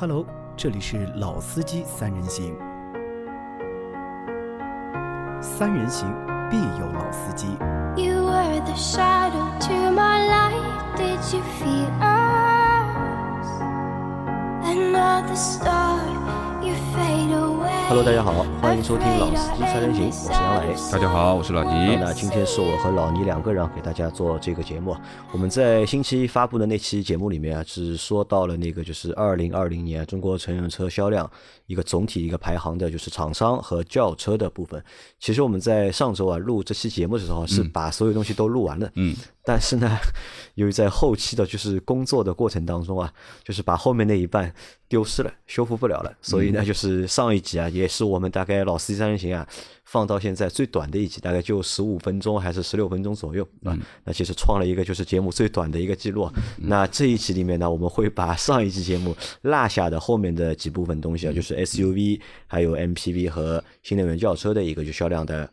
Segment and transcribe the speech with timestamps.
[0.00, 0.24] Hello，
[0.56, 2.56] 这里是老司机三人行，
[5.42, 6.08] 三人行
[6.48, 7.48] 必有老司机。
[7.96, 10.94] You were the shadow to my light.
[10.96, 13.48] Did you feel us?
[14.62, 15.98] Another star,
[16.62, 17.57] you fade away.
[17.88, 20.74] Hello，大家好，欢迎收听老司机三人行，我是杨磊。
[20.92, 21.96] 大家好，我是老倪。
[21.96, 24.94] 那今天是我和老倪两个人给大家做这个节目。
[25.32, 31.28] 我们在星期一发布的那期节目里面啊，只说到了那个就是二零二零年中国乘用车销量
[31.64, 34.84] 一个总体一个排行的，就是厂商和轿车的部分。
[35.18, 38.86] 其实我们在上周啊录这期节目的时候，是把所有东西都录完了。
[38.96, 39.16] 嗯，
[39.48, 39.98] 但是呢，
[40.56, 43.10] 由于在后期的就是工作的过程当中啊，
[43.42, 44.52] 就是把后面那一半
[44.88, 49.48] 丢失了，修复不了了，所以呢，就是上一集啊，也是我们大概老司机三人行啊
[49.84, 53.74] 放到现在最短的一集，大概就十五分钟还是十六分钟左右啊。
[54.04, 56.32] 那其实创了一个就是节目最短的一个记录啊。
[56.58, 65.48] 那这一集里面呢，我们会把上一集节目落下的后面的几部分东西啊，就是 SUV、还有 MPV 和新能源轿车的一个就销量的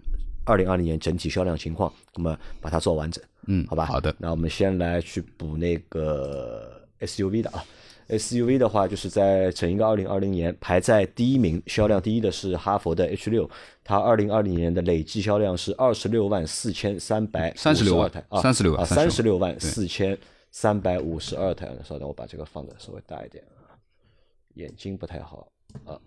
[0.45, 3.23] 二零二零年整体销量情况，那么把它做完整。
[3.47, 4.15] 嗯，好吧，好的。
[4.17, 7.63] 那我们先来去补那个 SUV 的啊。
[8.07, 13.49] SUV 的话，就是在整一个二零二零年排在第一名，销量第一的是哈佛的 H 六，
[13.83, 20.15] 它二零二零年的累计销量是二十六万四千三百36万台啊，三十六万啊，三十六36万四千
[20.51, 21.67] 三百五十二台。
[21.83, 23.73] 稍等，我把这个放的稍微大一点啊，
[24.53, 25.47] 眼睛不太好
[25.83, 25.99] 啊。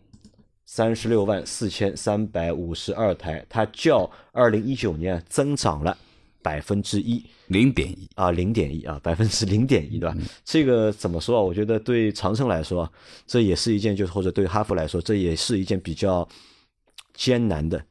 [0.71, 5.97] 三十六万四千三百五十二台，它较二零一九年增长了
[6.43, 7.25] 百分之一。
[7.47, 10.15] 零点一，啊，零点一啊，百分之零点一，对吧？
[10.19, 11.43] 嗯这个怎么说啊？
[11.43, 12.93] 我觉得对长城来说，
[13.27, 16.29] 这也是一件，就是或者对哈弗来说，这也是一件比较
[17.15, 17.83] 艰难的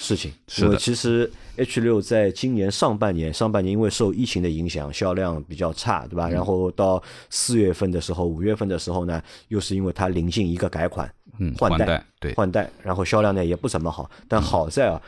[0.00, 0.32] 事情。
[0.48, 6.28] 是的因为其实 H 六在今年上半年，上半年因为受疫情的影响，销量比较差，对吧？
[6.28, 15.00] 嗯然后到四月份的时候，五月份的时候呢，又是因为它临近一个改款，嗯，换代，对，换代，然后销量呢也不怎么好，但好在啊。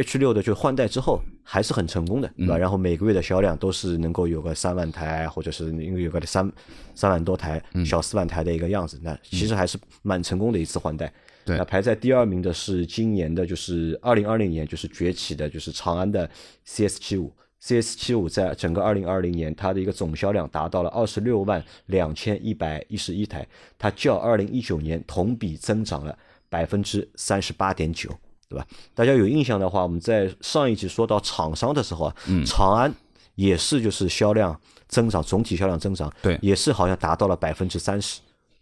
[0.00, 2.56] H 六的就换代之后还是很成功的，对吧？
[2.56, 6.48] 然后每个月的销量都是能够有个三万台，或者是应该有个三
[6.94, 8.96] 三万多台，小四万台的一个样子。
[9.02, 11.12] 那其实还是蛮成功的一次换代。
[11.48, 16.30] 对那排在第二名的是今年的，就是二零二零年就是崛起的，就是长安的
[16.64, 17.32] CS 七五。
[17.60, 23.44] CS 七五在整个二零二零年，它的一个总销量达到了二十六万两千一百一十一台，
[23.76, 26.16] 它较二零一九年同比增长了
[26.48, 28.08] 百分之三十八点九，
[28.48, 28.64] 对吧？
[28.94, 32.14] 大家有印象的话，我们在上一集说到厂商的时候啊，
[32.46, 32.94] 长安
[33.34, 38.20] 也是就是销量增长，总体销量增长，对也是好像达到了百分之三十。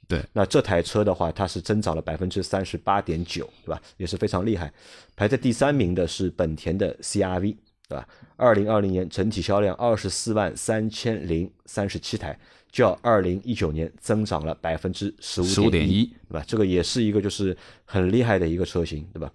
[0.08, 3.82] 对，那这台车的话，它是增长了百分之三十八点九，对吧？
[3.96, 4.72] 也是非常厉害。
[5.16, 7.56] 排在第三名的是本田的 CRV，
[7.88, 8.08] 对吧？
[8.36, 12.38] 二零二零年整体销量二十四万三千零三十七台，
[12.70, 16.44] 较二零一九年增长了百分之十五点一，15.1对吧？
[16.46, 19.32] 这个也是一个就是很厉害的一个车型，对吧？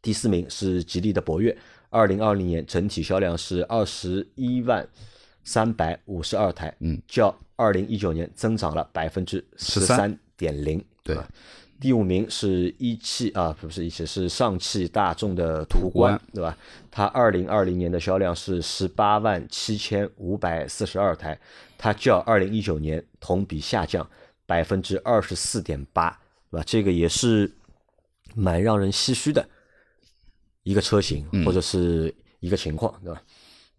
[0.00, 1.56] 第四名是吉利的博越，
[1.88, 4.88] 二零二零年整体销量是二十一万
[5.42, 11.28] 三百五十二台，嗯，较二零一九年增长了百分之十三点零，对吧？
[11.78, 16.56] 第五名是一汽啊，不是一汽，是上汽大众的途观，对吧？
[16.90, 21.38] 它二零二零年的销量是十八万七千五百四十二台，
[21.76, 24.08] 它较二零一九年同比下降
[24.46, 26.10] 百分之二十四点八，
[26.50, 26.64] 对吧？
[26.66, 27.50] 这个也是
[28.34, 29.46] 蛮让人唏嘘的
[30.62, 33.22] 一个车型或者是一个情况，对吧？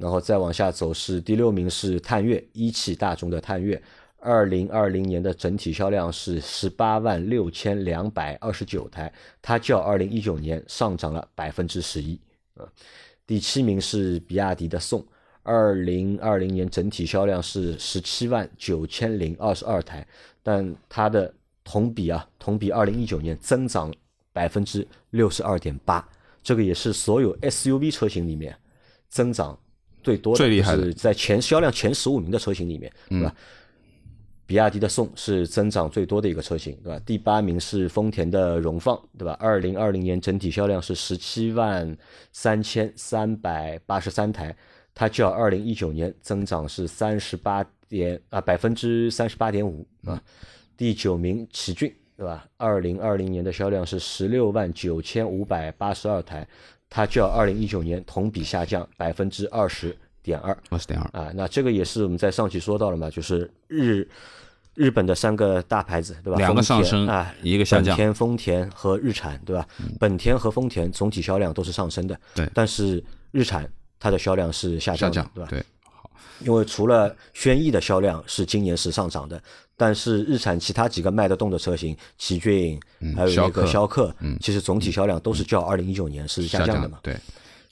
[0.01, 3.79] 然后再往下走是第六名是探岳，一汽大众的探岳，
[4.17, 9.13] 二零二零年的整体销量是十八万六千两百二十九台，
[9.43, 12.19] 它较二零一九年上涨了百分之十一。
[12.55, 12.67] 啊，
[13.27, 15.05] 第七名是比亚迪的宋，
[15.43, 20.05] 二零二零年整体销量是十七万九千零二十二台，
[20.41, 21.31] 但它的
[21.63, 23.93] 同比啊，同比二零一九年增长
[24.33, 26.07] 百分之六十二点八，
[26.41, 28.55] 这个也是所有 SUV 车型里面
[29.07, 29.57] 增长
[30.03, 33.35] 最多的，最厉害的是在前销量前十五名的车型里面，对吧？
[34.45, 37.01] 比亚迪的宋是增长最多的一个车型，对吧？
[37.05, 39.31] 第八名是丰田的荣放，对吧？
[39.39, 41.97] 二零二零年整体销量是十七万
[42.33, 44.53] 三千三百八十三台，
[44.93, 50.21] 它较二零一九年增长是三十八点啊百分之三十八点五啊。
[50.75, 52.45] 第九名奇骏，对吧？
[52.57, 56.45] 二零二零年的销量是十六万九千五百八十二台，
[56.91, 60.55] 它较二零一九年同比下降百分之二十点二。
[60.69, 64.05] 二十点二，啊，那这个也是我们在上期说到了嘛，就是日
[64.73, 66.37] 日本的三个大牌子，对吧？
[66.37, 69.65] 两个上升啊，一个下降本田、丰田和日产，对吧？
[69.99, 73.01] 本田和丰田总体销量都是上升的，对但是
[73.31, 73.65] 日产
[73.97, 75.49] 它的销量是下下降的，对吧？
[75.49, 75.65] 对。
[76.41, 79.41] 好，因为除了轩逸的销量是今年是上涨的，
[79.77, 82.79] 但是日产其他几个卖得动的车型，奇骏
[83.15, 86.99] 还有那个逍逍客，其实总体销量都是较二零一九年是下下降的嘛。
[87.01, 87.15] 对，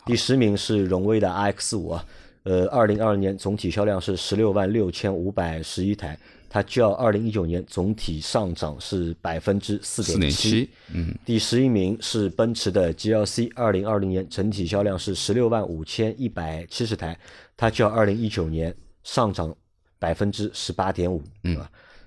[0.05, 2.05] 第十名是荣威的 RX 五啊，
[2.43, 6.17] 呃，二零二二年总体销量是十六万六千五百十一台，
[6.49, 17.17] 它较二零一九年总体上涨是百分之四四点七七。，嗯，第十一名是奔驰的 GLC，二零二零年整体销量是十六万五千一百七十台，
[17.55, 19.55] 它较二零一九年上涨
[19.99, 21.57] 百分之十八点五，嗯？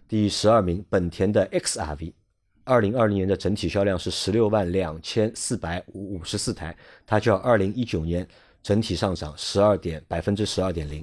[0.09, 2.13] 第十二名本田的 XRV，
[2.65, 8.27] 二零二零年的整体销量是十六万两千四百五十四台，它较二零一九年
[8.63, 11.03] 整体上涨十二点百分之十二点零。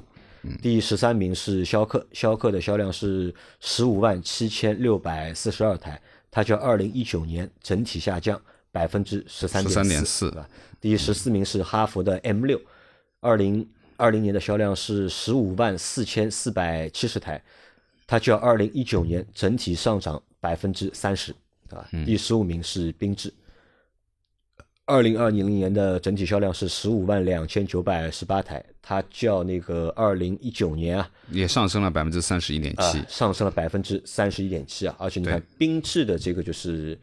[0.61, 6.01] 第十三名是逍客，逍客的销量是十五万七千六百四十二台，
[6.31, 8.39] 它较二零一九年整体下降
[8.71, 10.49] 百分之十三点13.4对吧？
[10.79, 12.59] 第十四名是哈弗的 M 六，
[13.19, 17.41] 二零二零年的销量是十五万四千四百七十台，
[18.07, 21.33] 它较二零一九年整体上涨百分之三十，
[21.69, 21.85] 啊。
[22.05, 23.33] 第十五名是缤智，
[24.89, 32.99] 二零二零年的整体销量是十五万两千九百十八台，它较那个二零一九年啊也上升了百分之三十一点啊七。
[33.07, 36.99] 上升了百分之三十一点七啊，而且你看缤智的这个就是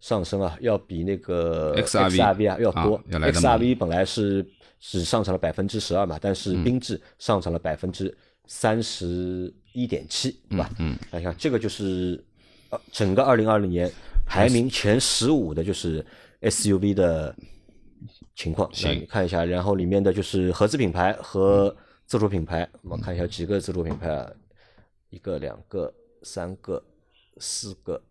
[0.00, 2.96] 上升啊，要比那个 XRV XRV 啊要多。
[2.96, 4.44] 啊要来 XRV 本来是
[4.80, 8.16] 只上涨了百分之十二嘛，但是缤智上涨了百分之
[8.46, 10.70] 三十一点七，对吧？
[10.78, 12.24] 嗯，你看这个就是
[12.70, 13.90] 呃整个二零二零年
[14.24, 16.02] 排名前十五的就是
[16.42, 17.34] SUV 的
[18.34, 18.70] 情况。
[18.72, 21.74] 你看一下，然后里面的就是合资品牌和
[22.06, 24.30] 自主品牌，我们看一下几个自主品牌啊，
[25.10, 25.92] 一个、两个、
[26.22, 26.82] 三个、
[27.38, 28.02] 四个、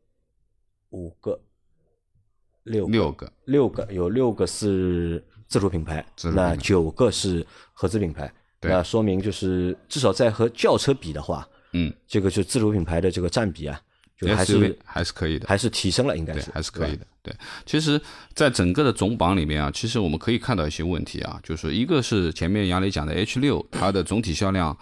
[0.90, 1.40] 五个、
[2.64, 8.32] 六六个，六个有六个是自主品牌，那九个是合资品牌。
[8.62, 11.94] 那说明就是至少在和轿车比的话，嗯。
[12.08, 13.80] 这个就自主品牌的这个占比啊，
[14.18, 15.48] 就还，SUV 是还是可以的。
[15.48, 16.96] 还是提升了，应该对是，还是可以。
[16.96, 17.06] 的。
[17.22, 17.36] 对，
[17.66, 18.02] 其实，
[18.34, 24.78] 在整个的总榜里面啊，其实我们可以看到一些问题啊，就是说一个是前面杨磊讲的 H 六，它的总体销量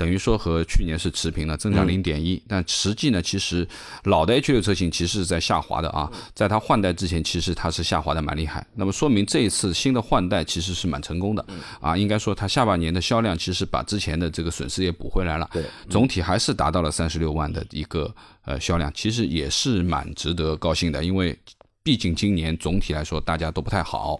[0.00, 3.68] 等于说和去年是持平的，增长零点一，但实际呢，其实
[4.04, 8.66] 老的 H 六车型其实是在下滑的啊，在它换代之前，其实它是下滑的蛮厉害。
[8.74, 11.44] 那么说明这一次新的换代其实是蛮成功的
[11.82, 15.46] 啊，应该说它下半年的销量其实把之前的这个损失也补回来了。
[15.52, 18.10] 对，总体还是达到了三十六万的一个
[18.46, 21.38] 呃销量，其实也是蛮值得高兴的，因为
[21.82, 24.18] 毕竟今年总体来说大家都不太好。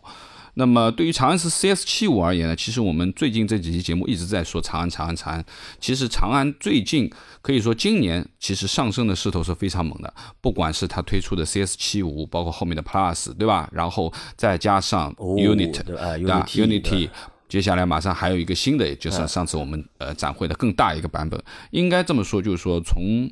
[0.54, 5.44] 那么对于长安是 CS 七五而言呢，其实我们最近这几期节目一直在说长安，长安，长安。
[5.78, 7.10] 其实长安最近
[7.40, 13.68] 可以说今年其实上升的势头是非常猛的，不管是它推出的 CS 七五，包括后面的 Plus，对吧？
[13.72, 17.08] 然后再加上哦 Unit，、对吧对吧 Unity，Unity
[17.48, 21.42] 接下来马上还有一个新的，也就是上次我们呃展会的更大一个版本。
[21.70, 23.28] 应该这么说，就是说从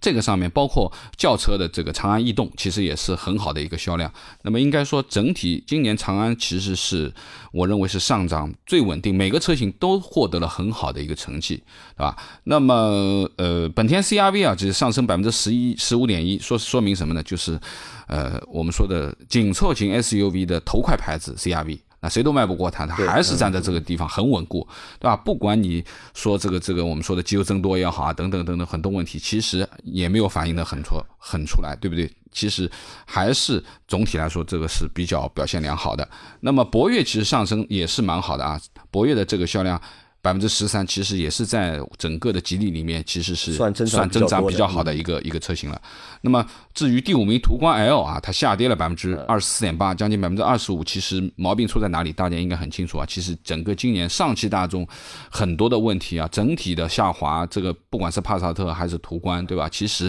[0.00, 4.12] 这个上面，包括轿车的这个长安逸动，其实也是很好的一个销量。
[4.42, 7.12] 那么应该说，整体今年长安其实是
[7.52, 11.62] 我认为是上涨最稳定，每个车型都获得了很好的一个成绩，
[11.96, 12.16] 对吧？
[12.44, 17.22] 那么呃，本田 CRV 啊，只是上升百分之十一十五点一，说说明什么呢？
[17.22, 17.58] 就是
[18.08, 21.78] 呃我们说的紧凑型 SUV 的头块牌子 CRV。
[22.02, 24.66] 那谁都迈不过它，它还是站在这个地方很稳固，
[24.98, 25.16] 对吧？
[25.16, 25.82] 不管你
[26.12, 32.10] 说这个这个我们说的机油增多也好啊，等等等等很多问题，其实也没有反映的很出很出来，对不对？
[32.32, 32.70] 其实
[33.06, 36.06] 还是总体来说这个是比较表现良好的。
[36.40, 39.80] 那么博越其实上升也是蛮好的啊，博越的这个销量。
[40.22, 45.82] 百分之十三，其实也是在整个的吉利里面，其实是算增长算增长比较好的一个一个车型了。
[46.20, 50.84] 那么至于第五名途观 L 啊，它下跌了百分之二十四点八，将近百分之二十五。
[50.84, 52.12] 其实毛病出在哪里？
[52.12, 53.04] 大家应该很清楚啊。
[53.04, 54.86] 其实整个今年上汽大众
[55.28, 59.68] 很多的问题啊，整体的下滑，这个不管是帕萨特还是途观，对吧？
[59.68, 60.08] 其实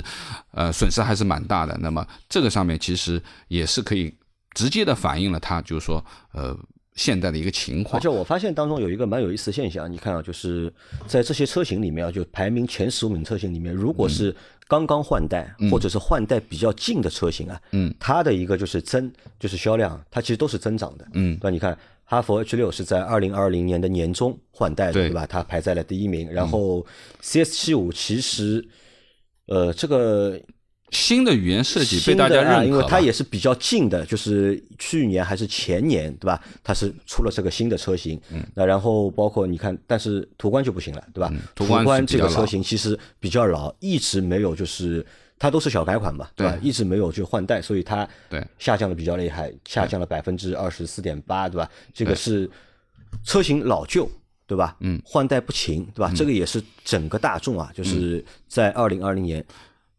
[0.52, 1.76] 呃损失还是蛮大的。
[1.82, 4.14] 那么这个上面其实也是可以
[4.54, 6.56] 直接的反映了它就是说呃
[6.96, 8.10] 现在的一个情况而且。
[8.10, 10.72] 我发现当中有一个蛮有意思的现象，你看啊，就是
[11.08, 14.36] 在这些车型里面啊，就排名前十五名车型里面，如果是
[14.68, 21.50] 刚刚换代、或者是换代比较近的车型啊，嗯，它的一个就是增就是销量，它其实都是增长的，嗯对吧？
[21.50, 25.26] 你看哈弗 H 六是在二零二零年的年中换代的，对对吧？
[25.26, 26.86] 它排在了第一名，然后
[27.22, 28.64] CS 七五其实。
[29.48, 30.40] 呃，这个
[30.94, 36.42] 新的语言设计被新大家的啊因为它也是比较近的，就是去年还是前年，对吧？
[36.64, 41.28] 它是出了这个新的车型，嗯，那然后包括你看，但是途观就不行了，对吧？
[41.56, 45.06] 途嗯途观这个车型其实比较老，一直没有就是
[45.38, 46.56] 它都是小改款嘛，对吧？
[46.62, 51.70] 对一直没有就换代，所以它对下降的比较厉害，下降了百分之二十四点八，对吧？
[51.94, 52.50] 这个是
[53.24, 54.10] 车型老旧。
[54.46, 54.76] 对吧？
[54.82, 56.14] 嗯，换代不勤，对吧？
[56.14, 59.44] 这个也是整个大众啊，就是在二零二零年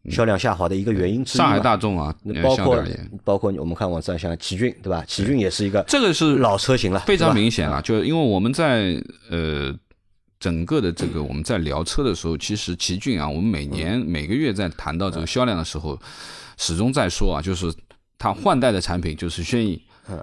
[0.09, 1.45] 销量下滑的一个原因之一嘛。
[1.45, 2.83] 上海大众啊，呃包括
[3.23, 5.03] 包括我们看网站像奇骏，对吧？
[5.07, 9.73] 奇骏也是一个这个是老车型了，非常明显了，就因为我们在呃
[10.39, 15.99] 整个的这个我们在聊车的时候，其实奇骏啊，我们每年每个月在谈到这个销量的时候，
[16.57, 17.73] 始终在说啊，就是
[18.17, 19.81] 它换代的产品就是轩逸。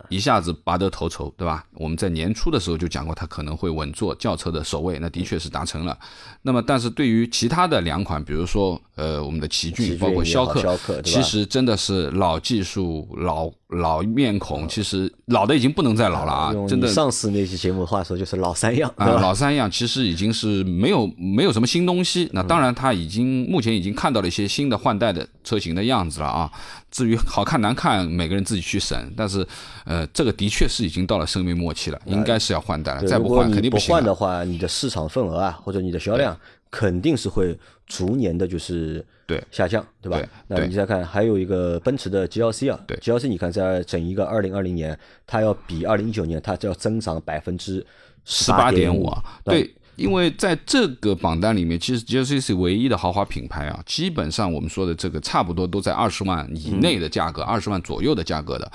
[0.09, 1.65] 一下子拔得头筹，对吧？
[1.75, 5.99] 我们在年初的时候就讲过，它可能会稳坐轿车的首位，那的确是达成了。
[6.43, 16.55] 那么，但是对于其他的两款，比如说呃我们的奇骏，包括逍客，其实真的是老技术、老老面孔，其实老的已经不能再老了啊！
[16.69, 22.29] 真的上次那期节目话说就是老三样，啊，老三样其实已经是没有没有什么新东西。
[22.33, 26.51] 那当然，它已经目前已经看到了一些新的换代的车型的样子了啊。
[26.91, 29.11] 至于好看难看，每个人自己去审。
[29.17, 29.47] 但是，
[29.85, 33.07] 呃，这个的确是已经到了生命末期了，应该是要换代了。
[33.07, 33.95] 再不换肯定不行不。
[33.95, 36.39] 换的话，你的市场份额啊，或者你的销量
[36.71, 40.29] 肯定是会逐年的，就是对下降，对吧对？
[40.49, 47.85] 那你再看，还有一个奔驰的 GLC 啊对，GLC 你看在整一个二零二零年，它要比二零一九年它就要增长百分之
[48.25, 58.71] 十八点五五啊，对，因为在这个榜单里面，其实 GLC 是唯一的豪华品牌啊，基本上我们说的这个差不多都在二十万以内的价格，二十、万左右的价格的。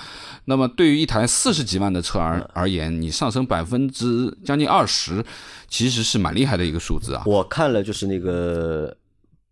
[0.46, 5.24] 那么对于一台四十几万的车而而言，你上升百分之将近二十，
[5.68, 7.22] 其实是蛮厉害的一个数字啊。
[7.26, 8.96] 我看了就是那个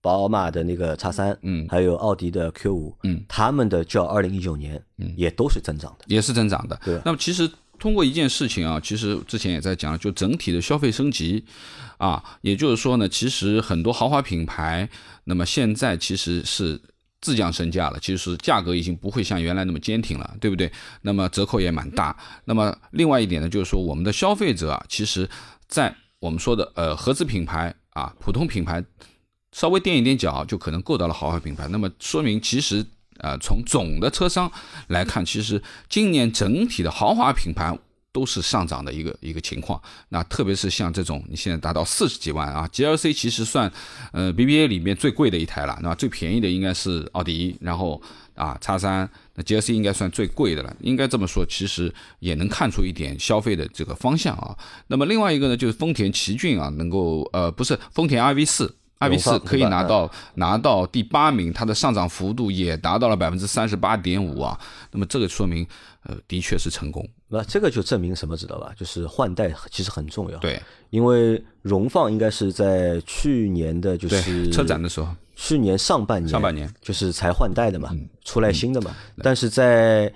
[0.00, 1.66] 宝马的那个叉三，嗯。
[1.68, 5.12] 还有奥迪的 Q 五，嗯，他们的较二零一九年，嗯。
[5.16, 6.80] 也都是增长的，也是增长的。
[6.84, 6.98] 对。
[7.04, 11.44] 那么其实通过一件事情啊，其实之前也在讲，就整体的消费升级
[11.98, 14.88] 啊，也就是说呢，其实很多豪华品牌，
[15.24, 16.80] 那么现在其实是。
[17.22, 20.70] 自降身价了，其实价格已经不会像原来那么坚挺了，对不对？
[21.00, 22.16] 那么折扣也蛮大。
[22.44, 25.28] 那么另外一点呢，就是说我们的消费者啊，其实，
[25.66, 28.84] 在我们说的呃合资品牌啊、普通品牌
[29.52, 31.66] 稍微垫一垫脚，就可能够到了豪华品牌。
[31.68, 32.84] 那么说明其实
[33.18, 34.50] 呃从总的车商
[34.88, 37.78] 来看，其实今年整体的豪华品牌。
[38.12, 43.70] 都是上涨的一个一个情况，那特别是像这种你现在达到四十几万啊，GLC 其实算
[44.10, 48.00] 呃 BBA 里面最贵的一台了，那最便宜的应该是奥迪，然后
[48.34, 54.56] 啊叉三，那 GLC 应该算最贵的了，应该这么说，其实也能看出一点消费的这个方向啊。
[54.86, 58.74] 那么另外一个呢，就是丰田奇骏啊，能够呃不是丰田 iV 四。
[58.98, 64.58] I v 四可以拿到拿到第八名，它的上涨幅度也达到了百分之三十八点五啊。
[64.90, 65.66] 那么这个说明，
[66.04, 67.06] 呃，的确是成功。
[67.28, 68.72] 那这个就证明什么，知道吧？
[68.76, 70.60] 就是换代其实很重要。，对
[70.90, 78.94] 因为荣放应该是在去年的，就，是车展的时候，去年上半年，上半年就是才换代的嘛，嗯出来新的嘛。
[79.22, 80.12] 但是在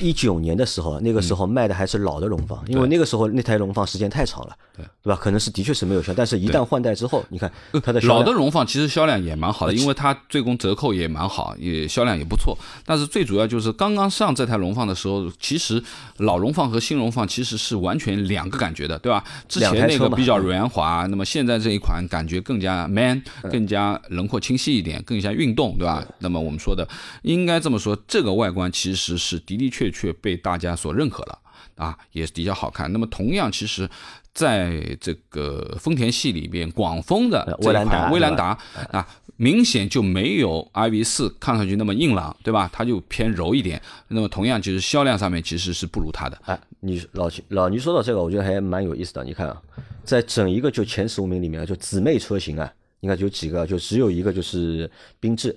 [0.00, 5.16] 一九年的时候，那个时候卖的还是老的荣放，因为那个时候那台荣放时间太长了，对对吧？
[5.22, 7.50] 可能是的确是没有效，但是一旦换代之后，你看
[7.84, 12.58] 它的老的荣放其实销量也蛮好的，因为它最终折扣也蛮好，也销量也不错。
[12.84, 15.80] 但是最主要就是刚刚上这台荣放的时候，其实
[16.16, 19.22] 老荣放和新荣放其实是完全两个感觉的，对吧？
[19.48, 26.04] 之前那个比较圆滑，那么现在这一款感觉更加 man，更嗯加轮廓清晰一点，更加运动，对吧？
[26.18, 26.86] 那么我们说的
[27.22, 31.38] 应该这么说，这个外观其实是的的确确确被大家所认可了。
[31.76, 32.90] 啊，也是比较好看。
[32.90, 33.86] 那么同样，其实
[34.32, 38.58] 在这个丰田系里边，广丰的这一威兰达款威兰达
[38.90, 39.06] 啊，
[39.36, 42.70] 明显就没有 iV 四看上去那么硬朗，对吧？
[42.72, 43.80] 它就偏柔一点。
[44.08, 46.40] 那么同样，就是销量上面其实是不如它的。
[46.46, 49.22] 哎，你老老倪说到这个，我觉得还蛮有意思的。
[49.22, 49.60] 你看啊，
[50.02, 54.90] 在整一个就前十五名里面啊，就姊妹车型啊，你看有几个，就只有一个就是
[55.20, 55.50] 缤智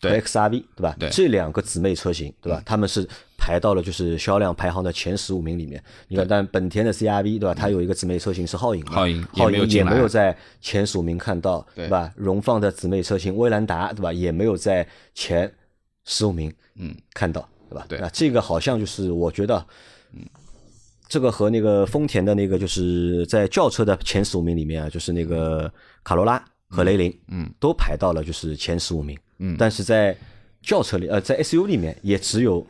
[0.00, 0.94] 和对 XRV，对吧？
[1.00, 2.62] 对这两个姊妹车型，对吧？
[2.64, 3.08] 他们是
[3.44, 5.82] 排到了就是销量排行的前十五名里面。
[6.08, 7.52] 你看，但本田的 CRV，对吧？
[7.52, 11.84] 它有一个姊妹车型是皓影嘛，皓影也皓影也没有在前十五名看到，对。
[11.84, 12.10] 对吧？
[12.16, 14.10] 荣放的姊妹车型威兰达，对吧？
[14.10, 15.52] 也没有在前
[16.06, 17.84] 十五名，嗯，看到，对吧？
[17.86, 17.98] 对。
[18.00, 19.62] 那这个好像就是我觉得，
[20.14, 20.22] 嗯，
[21.06, 25.70] 这个和那个丰田的那个就是在轿车的前十五名里面啊，就是那个
[26.02, 29.54] 卡罗拉和雷凌，嗯，都排到了就是前十五名，嗯。
[29.58, 30.16] 但是在
[30.62, 32.66] 轿车里，呃，在 SU 里面也只有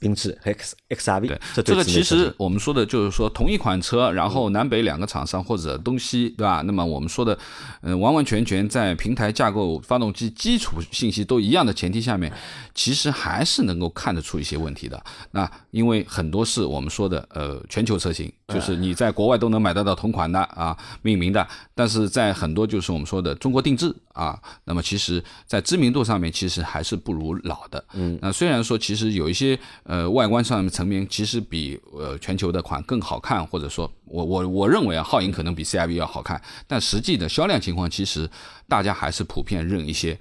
[0.00, 6.62] 缤智 X XRV 对，这这个其实我们说的就是说同一款车，然后南北两个厂商或者东西，对吧？
[6.64, 7.38] 那么我们说的，
[7.82, 12.32] 嗯、完完全全在平台架构、发动机基础信息都一样的前提下面，
[12.74, 15.02] 其实还是能够看得出一些问题的。
[15.32, 27.84] 那因为很多是我们说的呃全球车型就是你在国外都能买得到同款的啊，命名的，但是在很多就是我们说的中国定制啊，那么其实在知名度上面其实还是不如老的。
[27.94, 38.28] 嗯，那虽然说其实有一些呃外观上面层面其实比呃全球的款更好看，或者说我我我认为啊皓影可能比 CRV 要好看，但实际的销量情况其实
[38.68, 40.18] 大家还是普遍认一些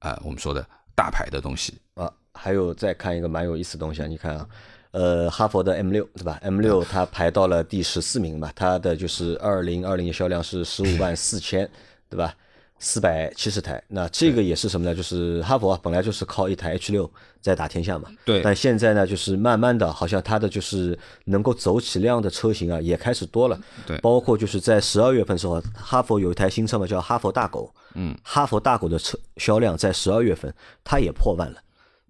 [0.00, 1.74] 呃我们说的大牌的东西。
[1.94, 4.46] 啊，还有再看一个蛮有意思的东西啊，你看啊，
[4.92, 11.68] 呃，哈佛的 M 六对吧？M 六它排到了第十四名嘛，它的就是二零二零年销量是十五万四千，
[12.08, 12.34] 对吧？
[12.78, 14.92] 四百七十台，那这个也是什么呢？
[14.92, 17.08] 就是哈佛啊本来就是靠一台 H 六
[17.40, 23.56] 在打天下嘛，对但现在呢，就是慢慢的，好像它的就是能够走起量的车型啊，也开始多了。
[23.86, 27.72] 对包括就是在十二月份的时候，哈佛有一台新车嘛，叫哈佛大狗。
[27.94, 31.60] 嗯，哈佛大狗的车销量在十二月份它也破万了。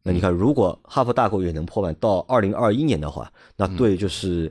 [0.05, 4.51] 那你看，如果哈佛大狗也能破万，到二零二一年的话，那对就是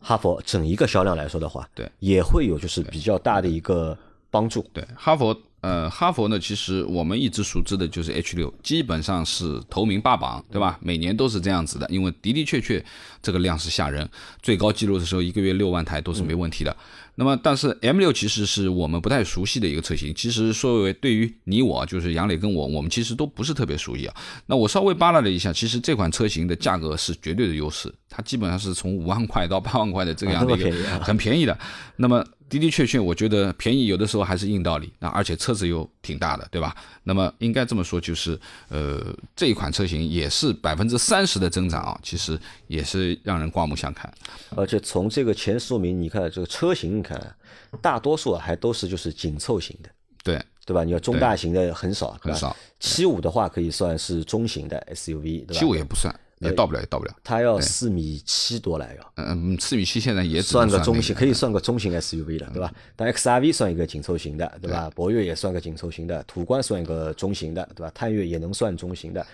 [0.00, 3.98] 哈佛整一个销量来说的话，对，也会有就是比较大的一个
[4.30, 4.64] 帮助。
[4.72, 10.78] 对，哈佛，呃，哈佛呢，其实我们一直熟知的就是 H 六，基本上是头名霸榜，对吧？
[10.80, 12.82] 每年都是这样子的，因为的的确确
[13.20, 14.08] 这个量是吓人，
[14.40, 16.74] 最高记录的时候一个月六万台都是没问题的。
[17.14, 24.14] 那么，但是 M 六其实是我们不太熟悉的一个车型，其实说为对于你我，就是杨磊跟我，我们其实都不是特别熟悉啊。
[24.46, 31.58] 那我稍微扒拉了一下，其实这款车型的价格是绝对的优势，它基本上是从五万块到八万块的这个样的一个很便宜的。
[31.96, 34.92] 那么的的确确，我觉得便宜有的时候还是硬道理。
[34.98, 36.76] 那而且车子又挺大的，对吧？
[37.04, 38.38] 那么应该这么说，就是
[38.68, 39.00] 呃，
[39.34, 44.12] 这一款车型也是百分之三十的增长啊，其实也是让人刮目相看。
[44.56, 47.34] 而且从这个前十五名，你看这个车型，你看
[47.80, 49.88] 大多数还都是就是紧凑型的，
[50.24, 50.82] 对，对吧？
[50.84, 52.54] 你要中大型的很少，很少。
[52.80, 55.54] 七五的话可以算是中型的 SUV，对吧？
[55.54, 57.14] 七五也不算，也到不了，也到不了。
[57.22, 59.12] 它要四米七多来要。
[59.16, 62.72] 嗯，四米七现在也只算个中型，可以算个中型 SUV 了，对吧？
[62.96, 64.90] 但 XRV 算一个紧凑型的，对吧？
[64.94, 67.92] 博越也算个紧凑型的，途观算一个中型的，对吧？
[67.94, 69.24] 探岳也能算中型的，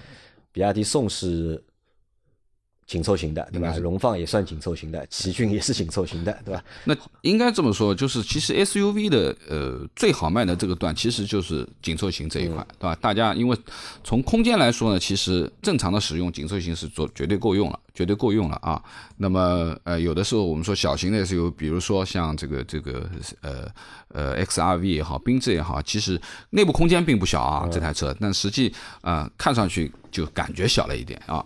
[0.51, 1.63] 比亚迪宋是
[2.87, 3.77] 紧凑型的，对吧？
[3.79, 6.63] 荣放也算紧凑型的，奇骏也是紧凑型的，对吧？
[6.85, 12.97] 那应该这么说，就是其实 SUV 的呃最好卖的这个段，其实就是紧凑型这一款，对吧？
[13.01, 13.59] 大家因为
[14.05, 18.81] 从空间来说呢，其实正常的使用紧凑型是做绝对够用了，绝对够用了啊。
[19.17, 23.69] 那么呃有的时候我们说小型的 SUV，比如说像这个这个呃
[24.09, 26.21] 呃 XRV 也好，缤智也好，其实
[26.51, 28.69] 内部空间并不小啊，这台车，但实际
[29.01, 31.45] 啊、呃看上去就感觉小了一点啊。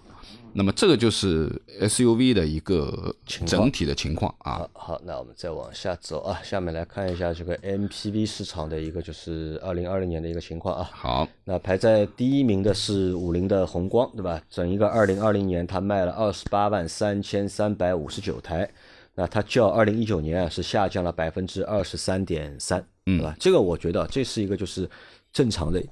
[0.52, 3.14] 那么这个就是 SUV 的一个
[3.46, 4.58] 整体的情况啊。
[4.58, 10.90] 好，好，那我们再往下走啊，下面来看一下这个 MPV 市场的一个就是二零二零年的一个情况啊。
[10.92, 14.42] 好，那排在第一名的是五菱的宏光，对吧？
[14.50, 18.68] 整一个二零二零年，它卖了二十八万三千三百五十九台，
[19.14, 23.34] 那它较二零一九年啊是下降了百分之二十三点三，对吧？
[23.38, 24.88] 这个我觉得这是一个就是
[25.32, 25.82] 正常的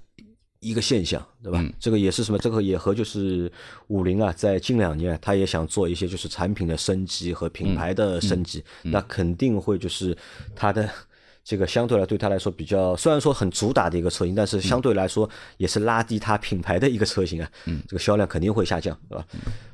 [0.61, 1.65] 一个现象，对吧？
[1.79, 2.39] 这个也是什么？
[2.39, 3.51] 这个也和就是
[3.89, 10.17] 五菱啊，在近两年它也想做一些就是产品的升级和品牌的升级，那肯定会就是
[10.55, 10.89] 它的。
[11.45, 17.51] 这个相对来对它来说比较，虽然说很主打的一个车型，但是相对来说也是拉低它品牌的一个车型啊，
[17.89, 19.27] 这个销量肯定会下降，对吧？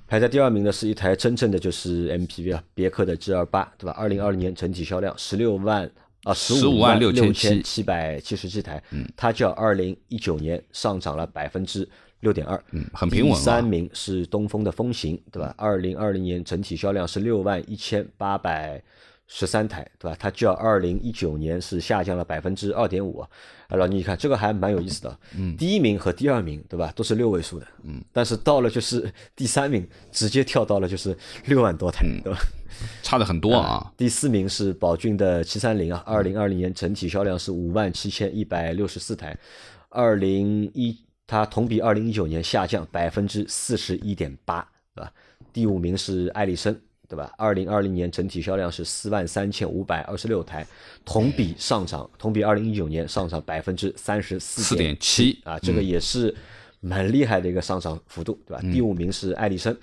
[0.07, 3.93] 排在第二名的是一台真正的就是 MPV 啊，别克的 G 二八，对吧？
[3.99, 5.91] 二零二零年整体销量十六万
[6.25, 8.83] 啊，十五万六千七百七十七台，
[9.17, 11.89] 它较二零一九年上涨了百分之
[12.21, 13.37] 六点二，嗯很平稳啊。
[13.37, 15.55] 第三名是东风的风行，对吧？
[15.59, 18.83] 二零二零年整体销量是六万一千八百
[19.27, 20.17] 十三台，对吧？
[20.19, 23.21] 它较二零一九年是下降了百分之二点五。
[23.21, 26.93] 啊，老倪，你看这个还蛮有意思的，嗯，第一名和第二名，对吧？
[26.95, 32.39] 都是六位数的，嗯，但是到了就是第三名，直接跳到了就是六万多台，对吧？
[33.03, 33.91] 差的很多啊。
[33.97, 39.37] 第四名是宝骏的七三零啊，二零二零年整体销量是五万七千一百六十四台，
[39.89, 44.61] 二零一它同比二零一九年下降百分之四十一点八，
[44.95, 45.11] 对吧？
[45.55, 46.77] 第五名是艾力绅，
[47.09, 47.31] 对吧？
[47.37, 50.67] 二零二零年整体销量是四万三千五百二十六台，
[51.05, 56.35] 同比上涨，同比二零一九年上涨百分之三十四点4.7啊，这个也是
[56.81, 58.61] 蛮厉害的一个上涨幅度，对吧？
[58.73, 59.75] 第五名是艾力绅，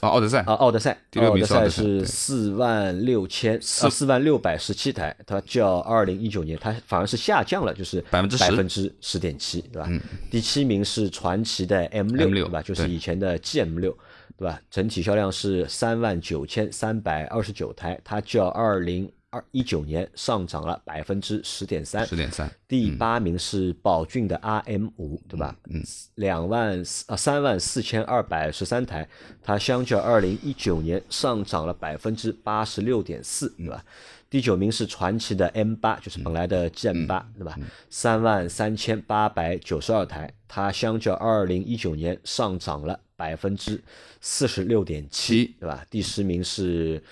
[0.00, 9.90] 啊，奥德赛啊，奥德赛，第六名奥德赛是四万六千四四万六百十七台，它较二零一九年它反而是下降了，就是百分之百分之十点七，对吧？
[10.30, 12.62] 第七名是传奇的 M 六，M6 对吧？
[12.62, 13.94] 就是以前的 GM 六，
[14.36, 14.60] 对吧？
[14.70, 25.54] 整体销量是三万九千三百二十九台，它较二零二一九年上涨了百分之十点三，十点三，第八名是宝骏的 RM 五，对吧？
[25.68, 25.82] 嗯，
[26.14, 29.06] 两万啊三万四千二百十三台，
[29.42, 33.84] 它相较二零一九年上涨了百分之八十六点四，对吧？
[34.28, 37.56] 第九名是传祺的 M 八，就是本来的 GM 八，对吧？
[37.88, 43.82] 三万三千八百九十二台，它相较二零一九年上涨了百分之
[44.20, 45.84] 四十六点七，对吧？
[45.90, 47.02] 第十名是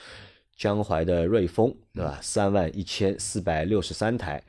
[0.57, 2.19] 江淮的瑞风，对吧？
[2.23, 4.43] 三万一千四百六十三台，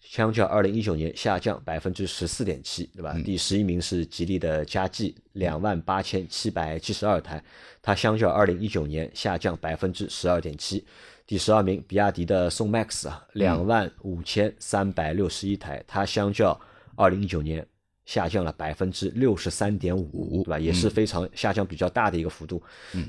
[0.00, 3.14] 相较二零一九年下降百分之十四点七，对吧？
[3.24, 7.42] 第十一名是吉利的嘉际，两万八千七百七十二台，
[7.82, 10.84] 它相较二零一九年下降百分之十二点七。
[11.24, 16.60] 第十二名，比亚迪的宋 MAX 啊，两万五千三百六十一台，它相较
[16.94, 17.66] 二零一九年
[18.12, 20.58] 下降了百分之六十三点五，对吧？
[20.58, 22.62] 也是非常下降比较大的一个幅度。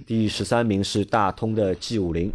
[0.07, 2.31] 第十三名是大通的 G 五零，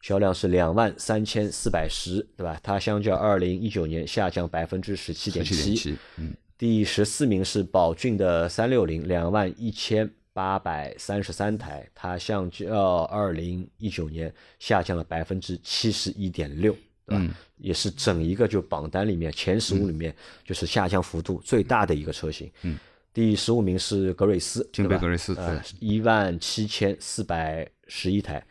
[0.00, 2.60] 销量是两万三千四百十，对吧？
[2.62, 5.52] 它相较二零一九年下降百分之十七点七。
[5.52, 16.76] 七点七，嗯，第十四名是宝骏的三六零，两万一千八百三十三台，它相较二零一九年下降了百分之七十一点六，
[17.06, 17.22] 对吧？
[17.22, 20.14] 嗯也是整一个就榜单里面前十五里面
[20.44, 22.50] 就是下降幅度最大的一个车型。
[22.60, 22.78] 嗯，
[23.14, 28.44] 第十五名是格瑞斯，金对吧杯格瑞斯，呃对，，一万七千四百十一台，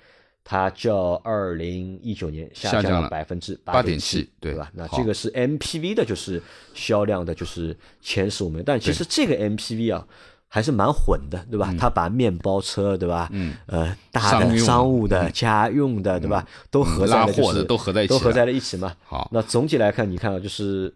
[0.44, 4.72] 它较二零一九年下降了百分之八点七，对吧？
[4.74, 6.42] 那这个是 MPV 的，就是
[6.74, 8.64] 销量的，就是前十五名。
[8.66, 10.08] 但其实这个 MPV 啊。
[10.54, 11.74] 还是蛮混的，对吧？
[11.80, 13.28] 他把面包车，对吧？
[13.32, 16.46] 嗯，呃，大的商务的、家用的，对吧？
[16.70, 18.94] 都合在拉了，就是货的都合在一起都合在了一起嘛。
[19.04, 20.94] 好，那总体来看，你看啊，就是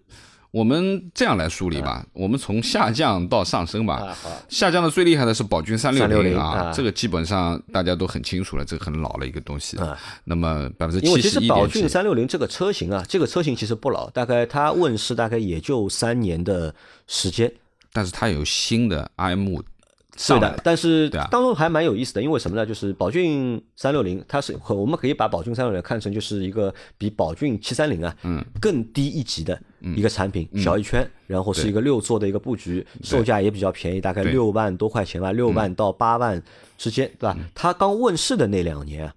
[0.52, 4.16] 我们这样来梳理吧，我们从下降到上升吧。
[4.48, 9.98] 下降的最厉害的是宝骏三六360啊啊，这个基本上大家都很清楚了，这个很老的一个东西啊。
[10.26, 16.76] 那么百分之因为其实七十一，宝骏三六零这个车型啊，这个车型其实不老，大概它问世大概也就三年的
[17.08, 17.52] 时间。
[17.98, 22.64] 但是它有新的 IM 五对的但是当中还蛮有意思的，因为什么呢？
[22.64, 29.60] 就是宝骏三六零，它是我们可以把宝骏三六零看成就是一个比宝骏七三零啊，嗯，更低一级的
[29.96, 36.40] 一个产品，小一圈，然后是一个六座的一个布局，售价也比较便宜，大概六万多块钱吧，六万到八万
[36.78, 37.36] 之间，对吧？
[37.56, 39.12] 它刚问世的那两年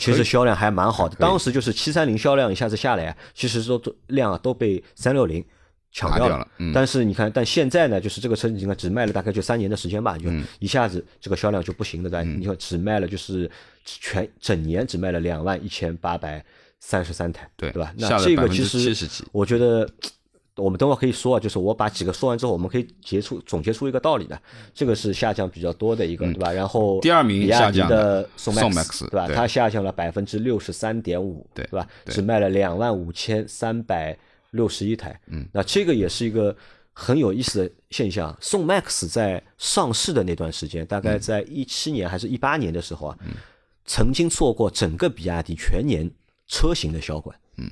[0.00, 5.44] 其实销量还蛮好的，当时就是七三零销量一下子下来啊，其实都都量啊都被三六零
[5.94, 12.28] 抢掉拿掉了嗯但是你看，但现在呢，就是这个车你看只卖了大概就三年的时间吧，就嗯一下子这个销量就不行了，对吧？
[12.38, 13.50] 你看只卖了就是
[13.86, 16.44] 全整年只卖了两万一千八百
[16.80, 17.94] 三十三台，对对吧？
[17.96, 19.88] 那这个其实我觉得。
[20.56, 24.40] 我们等会可以说啊，就是我把几个说完之后，我们可以结出总结出一个道理的，
[24.72, 26.52] 这个是下降比较多的一个，对吧？
[26.52, 29.28] 然后嗯第二名比亚迪下降的的宋宋 Max，Max，对吧？
[29.34, 31.84] 它下降了百分之六十三点五，对吧？
[32.06, 34.16] 只卖了两万五千三百
[34.54, 36.56] 六十一台，嗯，那这个也是一个
[36.92, 38.36] 很有意思的现象。
[38.40, 43.18] 宋 Max 在上市的那段时间，大嗯概在一七年还是一八年的时候啊，
[43.84, 46.10] 曾经做过整个比亚迪全年
[46.46, 47.70] 车型的销冠，嗯，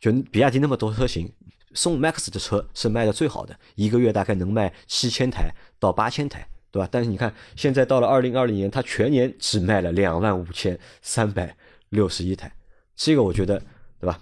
[0.00, 1.32] 就比亚迪那么多车型。
[1.76, 6.88] 宋 MAX 的车是卖的最好的，一个月大概能卖七千台到八千台，对吧？
[6.88, 11.56] 但是你看，现在到了二零二零年，它全年只卖了两万五千三百
[11.88, 12.54] 六十一台，
[12.94, 13.58] 这个我觉得，
[13.98, 14.20] 对吧？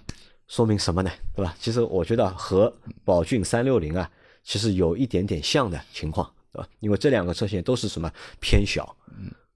[0.53, 1.09] 说明什么呢？
[1.35, 1.55] 对吧？
[1.59, 2.71] 其实我觉得和
[3.03, 4.07] 宝骏三六零啊，
[4.43, 6.69] 其实有一点点像的情况，对吧？
[6.79, 8.07] 因为这两个车型都是什么
[8.39, 8.95] 偏小，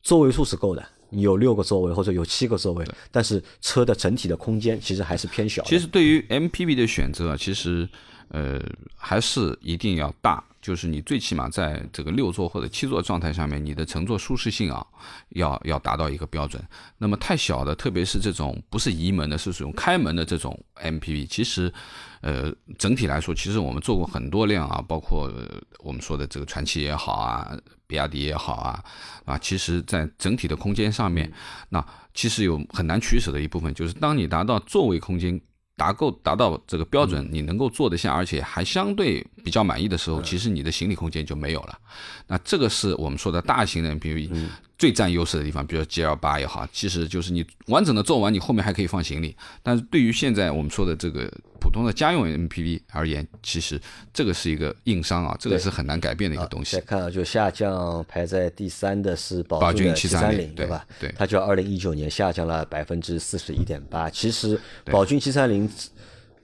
[0.02, 5.62] 座位数是够的，你有六个座位或者有七个座位，但是车的整体的空间其实还是偏小。
[5.66, 7.88] 其实对于 MPV 的选择啊，其实
[8.30, 8.60] 呃
[8.96, 14.86] 还是一定要大，就是你最起码在这个六座或者七座状态下面，你的乘坐舒适性啊，
[15.30, 16.62] 要要达到一个标准。
[16.97, 21.73] 那么太小的，特别是这种不是移门的，是这种开门的这种 MPV，其实
[22.19, 25.32] 呃整体来说，其实我们做过很多辆啊，包括、
[25.80, 28.84] 我们说的这个传祺也好啊，比亚迪也好啊，
[29.23, 31.32] 啊，其实在整体的空间上面，
[31.69, 31.82] 那
[32.13, 35.39] 其实有很难取舍的一部分，就是当你达到座位空间
[35.78, 41.80] 达够达到这个标准，你能够坐得下，而且还相对比较满意的时候，其实你的行李空间就没有了。
[42.26, 44.30] 那这个是我们说的大型的 MPV
[44.78, 49.36] 最占优势的地方，比如 GL 八也好，其实就是你完整的做完，你后面还可以放行李。
[49.63, 51.28] 但是对于现在我们说的这个
[51.60, 53.82] 普通的家用 MPV 而言，其实
[54.13, 56.82] 这个是一个硬伤啊，这个是很难改变的一个东西再。
[56.84, 60.86] 看啊，就下降排在第三的是宝宝骏七730零，对吧？
[61.00, 64.08] 对它就二零一九年下降了百分之四十一点八。
[64.10, 65.68] 其实宝骏七三零，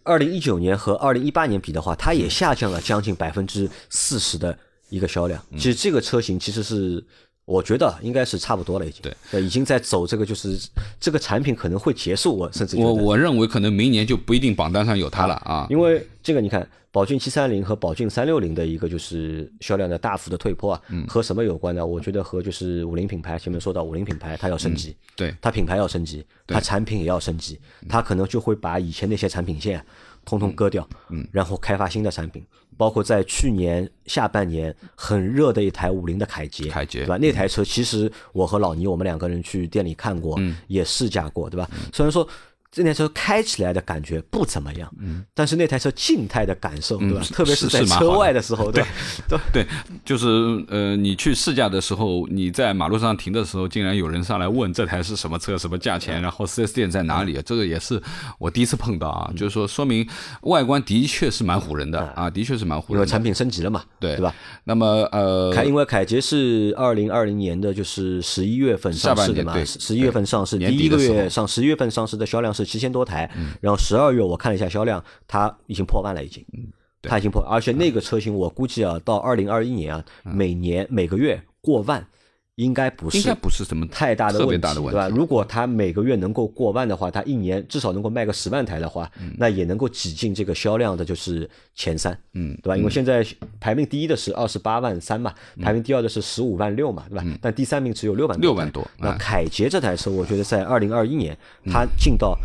[0.02, 4.58] 二零一九年和二零一八年比的话，它也下降了将近百分之四十的
[4.89, 5.39] 一个销量。
[5.52, 7.04] 嗯其实这个车型其实是
[7.45, 9.01] 我觉得应该是差不多了，已经。
[9.01, 10.58] 对，已经在走这个，就是
[10.99, 21.86] 这个产品可能会结束，我甚至我我认为可能明年就不一定榜单上有它了啊，因为这个你看，宝骏七三零和宝骏三六零的一个就是销量的大幅的退坡啊，嗯和什么有关呢？
[21.86, 25.36] 我觉得和就是五菱品牌，前面说到五菱品牌它要升级，对。
[25.41, 29.84] 它品牌要升级，它产品也要升级，它可能就会把以前那些产品线
[30.25, 32.45] 通通割掉，嗯，然后开发新的产品，
[32.77, 37.17] 包括在去年下半年很热的一台五菱的凯捷，凯捷对吧？
[37.17, 41.69] 那台车其实我和老倪我们两个人去店里看过，嗯也试驾过，对吧？
[41.91, 42.27] 虽然说。
[42.73, 47.21] 这台车开起来的感觉不怎么样，嗯，但是那台车静态的感受，对吧？
[47.21, 48.83] 是特别是在车外的时候，对？
[49.29, 49.67] 对对，
[50.03, 50.27] 就是
[50.69, 57.39] 呃，你去试驾的时候，你在马路上停的时候，竟然有人上来问这台是什么车、什么价钱，然后 4S 店在哪里？
[57.45, 58.01] 这个也是
[58.39, 60.07] 我第一次碰到啊，就是说说明
[60.41, 62.95] 外观的确是蛮唬人的啊，的确是蛮唬人的。
[62.95, 64.33] 因为产品升级了嘛，对对吧？
[64.63, 73.30] 那么呃，凯因为凯捷是二零二零年的就是十一月份上市的嘛十一月份上市，第一个月上十一月份上市的销量是七千多台，
[73.62, 76.67] 然后十二月我看了一下销量，它已经破万了，已经，嗯
[77.02, 82.08] 它已经破，而且那个车型我估计啊，到二零二一年啊，每年每个月过万。
[82.56, 85.10] 应该不是，应该不是什么太大的问题，对吧？
[85.10, 89.34] 如果它每个月能够过万的话，它一年至少能够卖个十万台的话，嗯。
[89.39, 92.56] 那也能够挤进这个销量的就是前三，嗯。
[92.62, 92.78] 对吧？
[92.78, 93.26] 因为现在
[93.60, 97.26] 排名第一的是二十八万三嘛，排名第二的是十五万六嘛，对吧？
[97.42, 99.18] 但第三名只有六万嗯六万多那哎。
[99.18, 101.36] 凯捷这台车，我觉得在二零二一年
[101.66, 102.38] 它进到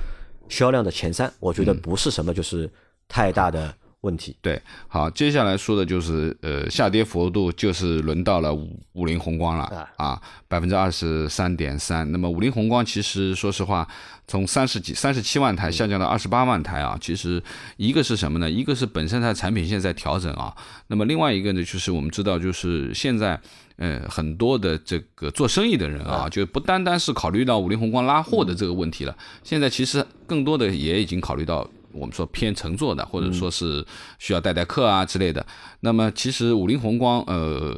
[0.49, 1.81] 销量的前三，我觉得嗯。
[1.83, 2.71] 不是什么就是
[3.09, 4.37] 太大的问题。
[4.41, 12.11] 对，好，接下来说的就是呃下跌幅度就是轮到了五五菱宏光了啊，百分之二十三点三。
[12.13, 13.87] 那么五菱宏光其实说实话，
[14.27, 17.43] 从三十几三十七万台下降到二十八万台啊，其实
[17.77, 18.51] 一个是什么呢？
[18.51, 20.57] 一个是本身它的产品线在调整啊，
[20.87, 23.41] 那么另外一个呢，就是我们知道就是现在。
[23.81, 33.85] 呃，很多的这个做生意的人啊，就不单单是考虑到五菱宏光拉货的这个问题了，现在其实更多的也已经考虑到我们说偏乘坐的，或者说是
[34.19, 35.45] 需要带带客啊之类的。
[35.81, 37.77] 那么其实五菱宏光呃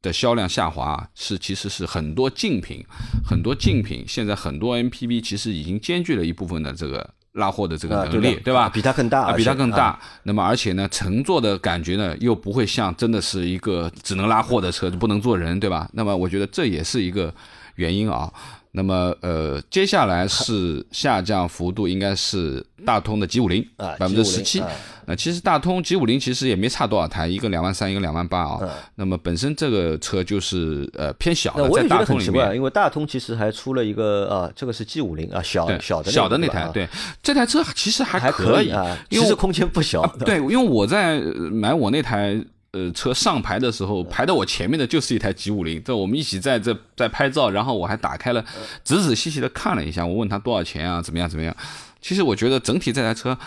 [0.00, 2.84] 的销量下滑是其实是很多竞品，
[3.24, 8.68] 很多竞品现在很多 MPV 其实已经兼具了一部分的这个拉货的这个啊能力，的对吧？
[8.68, 9.98] 比它更大啊，比它更大。
[10.24, 15.88] 那么而且呢，乘坐的感觉呢，又不会像真的是一个只能拉货的车，不能坐人，对吧？
[15.92, 17.32] 那么我觉得这也是一个
[17.76, 18.32] 原因啊。
[18.74, 24.62] 那么呃，接下来是下降幅度应该是大通的 G 五零啊百分之十七。
[25.04, 28.60] 那其实大通 G 五零其实也没差多少台，一个两万三，一个两万八啊。
[28.94, 32.54] 那么本身这个车就是呃偏小的，在大通里面。
[32.54, 36.88] 因为大通其实还出了一个啊，这个是 G 五零啊，小对，小的小的那台对，
[37.22, 38.72] 这台车其实还还可以
[39.10, 42.40] 其实空间不小啊，， 对，因为我在呃买我那台
[42.72, 48.44] 呃车上牌的时候，排到我前面的就是一台 G 五零，这我们一起在这在拍照，然后我还打开了
[48.82, 51.54] 仔仔细细的看了一下，我问他多少钱啊，怎么样怎么样。
[52.00, 53.38] 其实我觉得整体这台车，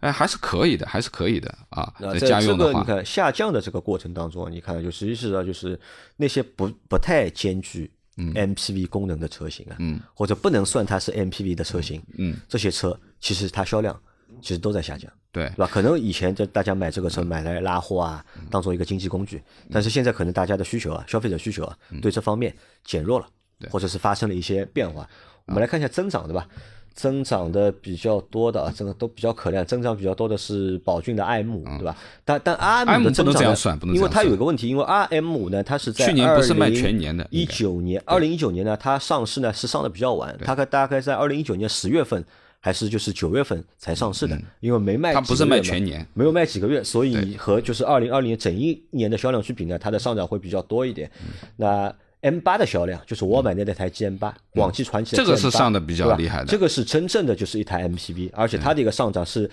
[0.00, 1.90] 哎，还是可以的，还是可以的啊。
[1.98, 5.78] 在家用的话，看下降的这个过程当中，你看就实际上就是
[6.16, 13.98] 那些不不太兼具 MPV 功能的车型啊，嗯，或者不能算它是 MPV 的车型，嗯，这些车其实它销量
[14.40, 15.10] 其实都在下降。
[15.30, 15.46] 对。
[15.48, 15.68] 对吧？
[15.70, 23.26] 可能以前就大家买这个车买来拉货啊，当做一个经济工具，但是现在可能大家的需求啊，消费者需求啊，对这方面减弱了，
[23.70, 25.08] 或者是发生了一些变化。
[25.46, 26.46] 我们来看一下增长，对吧？
[26.94, 31.96] 增长的比较多的啊，这个都比较可量，增长比较多的是宝骏的 i 五，对吧？
[32.22, 34.12] 但但 IM 不能这样的增长呢因为算不能这样算。
[34.12, 42.22] 它有一个问题，因为 R M 五呢，它是在去年不是卖全年的一九年，二零一九年呢，它上市呢是上的比较晚，它大概在二零一九年十月份
[42.64, 51.10] 还是就是九月份才上市的，因为没卖它不是卖几个月嘛全年，没有卖几个月，所以和就是二零二零年整一年的销量去比呢，它的上涨会比较多一点。
[51.24, 51.48] 嗯。
[51.56, 56.44] 那 M 八的销量就是我买的那台 G M 八，广汽传祺的这个 GM8 是上的比较厉害的。
[56.44, 59.50] 这个是真正的就是一台 MPV，而且它的一个上涨是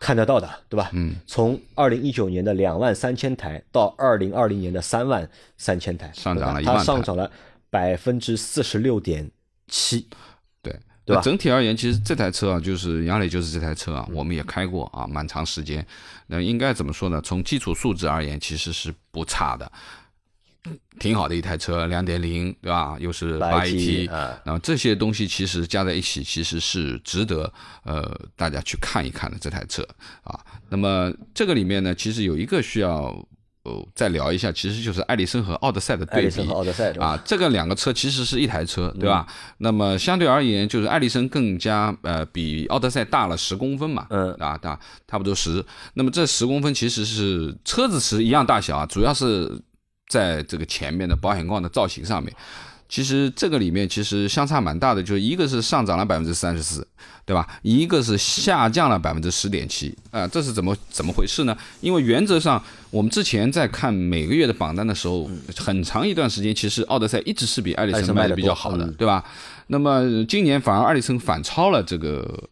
[0.00, 0.88] 看得到的，对吧？
[0.94, 7.30] 嗯，从二零一九年的两万三千台到二零二零年的三万三千台，上涨了它一万台上涨了
[7.68, 9.30] 百分之四十六点
[9.68, 10.08] 七。
[11.04, 11.16] 对。
[11.16, 15.86] 吧整体而言，其实这台车啊，就是杨磊，就是这台车啊，我们也开过啊，蛮长时间。
[16.26, 17.20] 那应该怎么说呢？
[17.22, 19.70] 从基础素质而言，其实是不差的，
[20.98, 22.96] 挺好的一台车，两点零，对吧？
[22.98, 27.52] 又是八 8AT AT，啊然后这些东西其实加在一起，其实是值得
[27.84, 29.86] 呃大家去看一看的这台车
[30.22, 30.38] 啊。
[30.68, 33.26] 那么这个里面呢，其实有一个需要。
[33.64, 36.50] 哦，再聊一下，其实就是艾力绅和奥德赛的对比
[36.98, 39.26] 啊，这个两个车其实是一台车，对吧？
[39.58, 45.64] 那么相对而言，就是艾力绅更加呃比奥德赛大了十公分嘛，嗯啊大差不多十。
[45.94, 49.48] 那么这十公分其实是车子是一样大小啊，主要是
[50.08, 52.34] 在这个前面的保险杠的造型上面。
[52.92, 56.86] 其实这个里面其实相差蛮大的，就一个是上涨了百分之三十四，
[57.24, 57.48] 对吧？
[57.62, 61.56] 一个是下降了百分之十点七，啊，这是怎么怎么回事呢？
[61.80, 65.26] 因为原则上我们之前在看每个月的榜单的时候，
[65.56, 69.24] 很长一段时间其实奥德赛一直是比艾力绅卖的比较好的，对吧？
[69.68, 72.46] 那么今年反而艾力绅反超了这个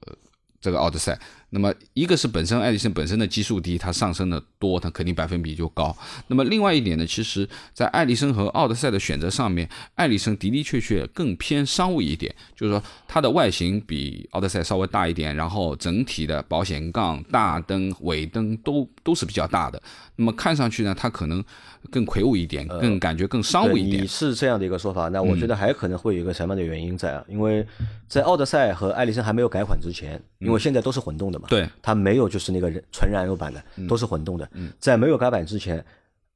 [0.59, 1.21] 这个奥德赛。
[1.51, 5.97] 那么一个是本身爱迪生本身的基数低，它上升的多，它肯定百分比就高。
[6.29, 19.83] 那么另外一点呢，其实，在爱迪生和奥德赛的选择上面，爱迪生的的确确更偏商务一点，就是说它的外形比奥德赛稍微大一点，然后整体的保险杠、大灯、尾灯都都是比较大的。
[20.21, 21.43] 那么看上去呢，它可能
[21.91, 24.03] 更魁梧一点，更感觉更商务一点。
[24.03, 27.25] 你是这样的一个说法，那我觉得还可能会有一个什么样的原因在啊？
[27.27, 27.67] 因为
[28.07, 31.47] 在奥德赛和艾力绅还没有改款之前，因为现在都是混动的嘛。
[31.49, 34.47] 对，它没有就是那个纯燃油版的，都是混动的。
[34.79, 35.83] 在没有改版之前，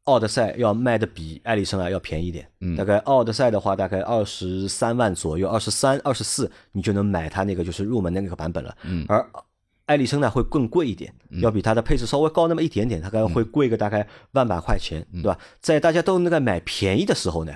[0.05, 2.49] 奥德赛要卖的比艾力绅啊要便宜一点。
[2.79, 8.75] 大概奥德赛的话，大概二十三万左右，二十三、二十四，你就能买它那个就是入门的那个版本了。
[9.09, 9.27] 而
[9.87, 15.39] 艾力绅呢会更贵一点，要比它的配置稍微高那么一点点，它可能会贵个大概万把块钱，对吧？
[15.61, 17.53] 在大家都那个买便宜的时候呢，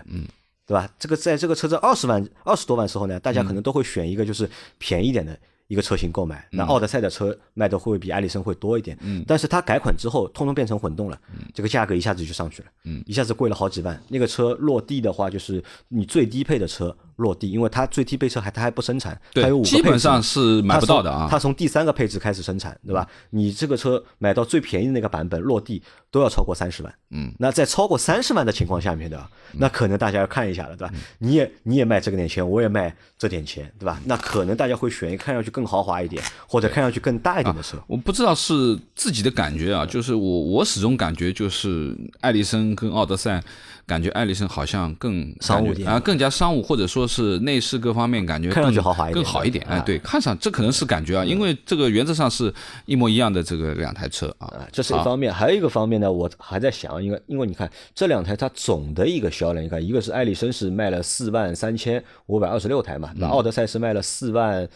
[0.67, 0.89] 对吧？
[0.99, 5.39] 这个在这个车子二十万、二十多万时候呢，大家可能都会选一个就是便宜点的。
[5.69, 14.03] 一个车型购买，那奥德赛的车卖的会比艾力绅会多一点，嗯，但是它改款之后，通通变成混动了，嗯，这个价格一下子就上去了，嗯，一下子贵了好几万。
[14.09, 21.29] 那个车落地的话，就是你最低配的车落地，因为它最低配车还它还不生产，对，还有五个基本上是买不到的啊。
[21.31, 23.07] 它从第三个配置开始生产，对吧？
[23.29, 30.95] 你这个车买到最便宜的那个版本落地都要超过三十万，嗯，那在超过三十万的情况下面的，那可能大家要看一下了，对吧？
[31.19, 34.01] 你也你也卖这个点钱，我也卖这点钱，对吧？
[34.07, 37.77] 那可能大家会选一看上去更豪华一点，或者看上去更大一点的车。
[37.89, 43.43] 我不知道是自己的感觉啊，就是我我始终感觉就是艾力绅跟奥德赛，
[43.85, 49.67] 感觉艾力绅好像更商务点啊，更加商务，或者说是内饰各方面感觉看上去豪华一点，更好一点。
[49.69, 52.55] 哎，对，看上这可能是感觉啊，因为这个原则上是
[52.87, 55.35] 一模一样的这个两台车啊，这是一方面。
[55.35, 64.69] 还有一个方面呢，我还在想，因为因为你看这两台它总的一个销量，你看一个是艾力绅是卖了四万三千五百二十六台嘛，那奥德赛是卖了四万。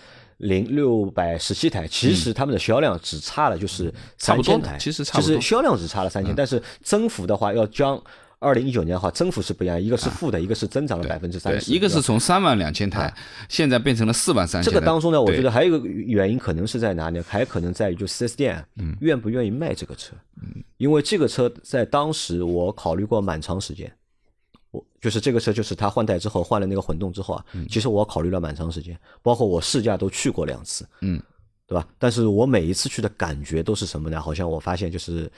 [0.42, 8.00] 零六百十七台，其实他们的销量只差了就是三千台，其实差不多，销量只差了三千，但是增幅的话要将
[8.40, 13.14] 二零一九年的话增幅是不一样，一个是负的，一个是增长了百分之三十，一个是从三万两千台
[13.48, 14.72] 现在变成了四万三千。
[14.72, 17.20] 这个当中呢，我觉得还有一个原因可能是在哪里？
[17.20, 18.64] 还可能在于就四 S 店
[19.00, 20.14] 愿不愿意卖这个车，
[20.76, 23.90] 因为这个车在当时我考虑过蛮长时间。
[24.72, 31.22] 我就是这个车，就是它换代之后换了那个混动之后啊，其实我考虑了蛮长时间，包括我试驾都去过两次，嗯，
[31.66, 31.86] 对吧？
[31.98, 34.20] 但是我每一次去的感觉都是什么呢？
[34.20, 35.30] 好像我发现就是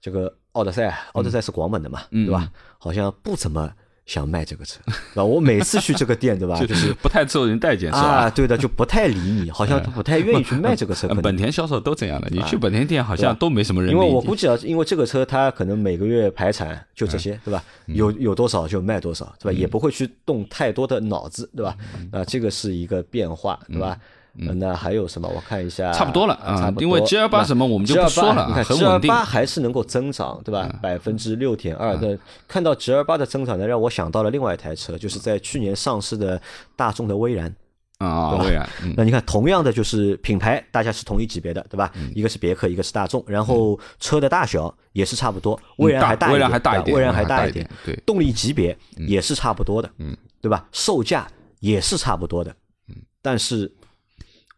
[0.00, 2.50] 这个奥德赛，奥德赛是广本的嘛，对吧？
[2.78, 3.72] 好像不怎么。
[4.10, 4.80] 想卖这个车，
[5.14, 6.58] 啊，我每次去这个店，对吧？
[6.66, 8.00] 就是不太受人待见，是吧？
[8.00, 11.06] 啊，对的，就不太理你，好像 不太愿意去卖这个车。
[11.22, 13.92] 本田销售都这样的，你去本田店好像都没什么人。
[13.92, 17.62] 因为我估计啊，因为这个车它可能每个月排产就这些，对吧？
[17.86, 19.56] 有有多少就卖多少，对吧？
[19.56, 21.76] 也不会去动太多的脑子，对吧？
[22.10, 23.96] 啊，这个是一个变化，对吧？
[24.32, 25.28] 那还有什么？
[25.28, 26.72] 我看一下，差不多了啊。
[26.78, 30.68] 因为 G 二八什么我们就不说了，你看 G 二八还是能够增长，对吧？
[30.80, 32.16] 百分之六点二那，
[32.48, 36.40] 看到 G 二八的增长呢，让我想到了另外一台车，就是在去年上市的
[36.76, 37.54] 大众的威然
[37.98, 38.68] 啊，威然。
[38.96, 41.92] 那你看，同样的就是品牌，大家是同一级别的，对吧？
[42.14, 50.66] 一个是别克，一个是大众，然后车的大小也是差不多，威然还大，威然还大一点，威然还大一点，对，动力级别也是差不多的，嗯，对吧？
[50.72, 51.26] 售价
[51.58, 52.50] 也是差不多的，
[52.88, 53.70] 嗯，但是。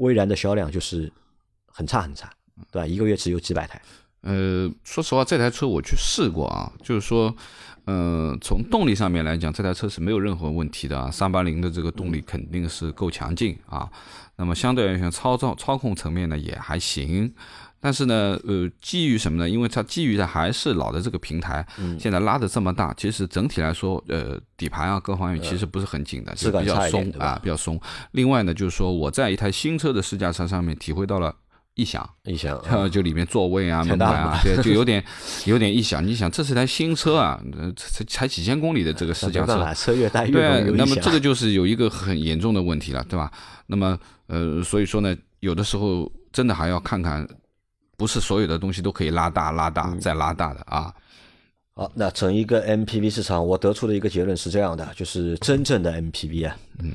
[0.03, 1.11] 威然的销量就是
[1.67, 2.31] 很差很差，
[2.71, 2.87] 对吧？
[2.87, 3.81] 一个月只有几百台。
[4.23, 7.35] 呃，说实话，这台车我去试过啊，就是说，
[7.85, 11.11] 呃，从动力上面来讲，这台车是没有任何问题的啊。
[11.11, 13.89] 三八零的这个动力肯定是够强劲啊。
[14.37, 17.33] 那么相对来讲，操作操控层面呢也还行。
[17.85, 19.51] 但是呢，呃，基于什么呢？
[19.51, 21.67] 因为它基于的还是老的这个平台，
[21.99, 27.81] 现在拉的这么大，其实整体来说，呃，底盘啊各方面其实不是很紧的，是比较松啊，比较松。
[28.13, 31.35] 另外呢，就是说我在一台新车的试驾车上面体会到了
[31.75, 35.05] 异响，异响， 就里面座位啊、门板啊，对，就有点
[35.47, 36.07] 有点异响。
[36.07, 37.43] 你想，这是台新车啊，
[37.77, 43.31] 才才几千公里的这个试驾车，车越大越对，那么这个就是有一个很严重的问题了，对吧？
[43.67, 47.27] 那么呃，所以说呢，有的时候真的还要看看。
[47.95, 50.93] 不是所有的东西都可以拉大、拉大再拉大的啊。
[51.73, 56.91] 好，那整一个 MPV 市场，我得出的一个结论是这样的，就是真正的 MPV 啊，嗯，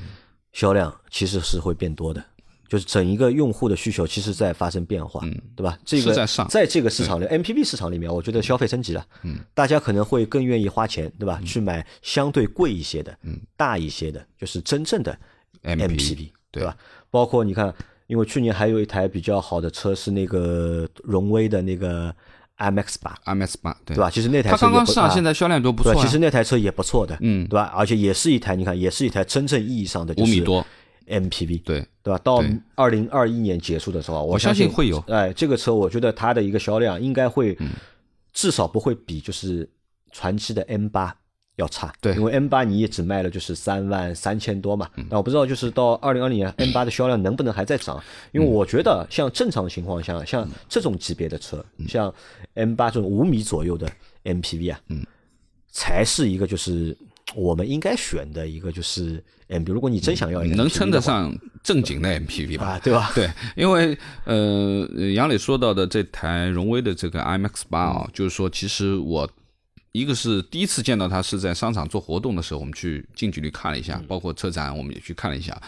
[0.52, 2.22] 销量其实是会变多的，
[2.68, 5.78] 就是整一个用户的需求其实在发生变化，嗯，对吧？
[5.84, 11.40] 这个在上这个市场里，MPV 市场里面，我觉得消费升级了，嗯，大家可能会更愿意花钱，对吧？
[11.44, 15.18] 去买相对贵一些的，嗯，大一些的，就是真正的
[15.64, 16.76] MPV，对吧？
[17.10, 17.74] 包括你看，
[18.06, 22.14] 因为去年还有一台比较好的车是那个荣威的那个
[22.58, 24.10] MX 八，MX 八，对对吧？
[24.10, 26.04] 其实那台车刚刚上，啊现在销量都不错对，啊。
[26.04, 27.72] 其实那台车也不错的，嗯对吧？
[27.74, 30.64] 而且也是一台，你看，也是一台真正意义上的五米多，
[31.08, 32.18] MPV，对，对吧？
[32.22, 37.56] 到对二零二一年结束的时候，我我相信信会有嗯哎，这个车我觉得它的一个销量应该会，
[38.32, 39.68] 至少不会比就是
[40.12, 41.14] 传奇的 M 八
[41.56, 41.92] 要差。
[42.00, 44.88] 对因为 M 八你也只卖了就是三万三千多嘛。
[44.96, 48.02] 嗯那我不知道就是到二零二零年 M 八的销量能不能还在涨？
[48.32, 52.14] 因为嗯我觉得像正常情况下，像这种级别的车，嗯像
[52.54, 53.90] M 八这种五米左右的
[54.24, 55.04] MPV 啊，嗯，
[55.70, 56.96] 才是一个就是。
[57.34, 62.66] 我们应该选的一个就是，MPV 如果你真想要一个能称得上正经的 MPV 吧？
[62.66, 63.10] 啊，对吧？
[63.14, 69.28] 对，因为呃，杨磊说到的这台荣威的这个 IMAX 八啊，嗯就是说，其实我
[69.92, 75.60] 一个是第一次见到它是在商场做活动的时候，我们去近距离看了一嗯下，包括车展我们也去看了一下。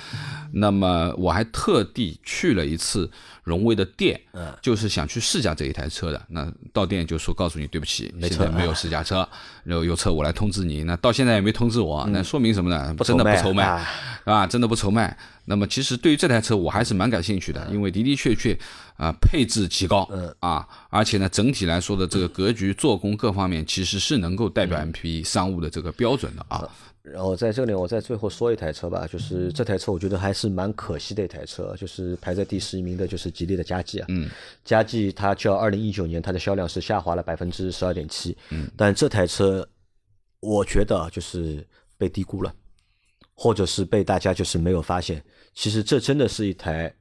[0.53, 3.11] 那么我还特地去了一次
[3.45, 6.23] 荣威的店，嗯就是想去试驾这一台车的。
[6.29, 9.27] 那到店就说告诉你，对不起，现在没有试驾车，
[9.65, 10.85] 有有车我来通知你。
[10.85, 12.95] 那到现在也没通知我，那说明什么呢？
[13.03, 13.65] 真的不愁卖
[14.25, 15.17] 啊，真的不愁卖。
[15.51, 18.57] 那么其实对于这台车我还是蛮感兴趣的，因为的的确确
[18.97, 26.69] 啊、配置极高，啊，而且呢整体来说的这个格局、做工各方面其实是能够代表 MPV 商务的这个标准的啊。
[27.03, 34.07] 然后在这里，我再最后说一台车吧，就是这台车我觉得还是蛮可惜的一台车，就是排在第十一名的，就是吉利的嘉际啊。
[34.11, 34.29] 嗯，
[34.65, 38.37] 嘉际它较二零一九年它的销量是下滑了百分之十二点七。
[38.51, 39.67] 嗯，但这台车
[40.41, 42.55] 我觉得就是被低估了，
[43.35, 45.25] 或者是被大家就是没有发现，
[45.55, 46.93] 其实这真的是一台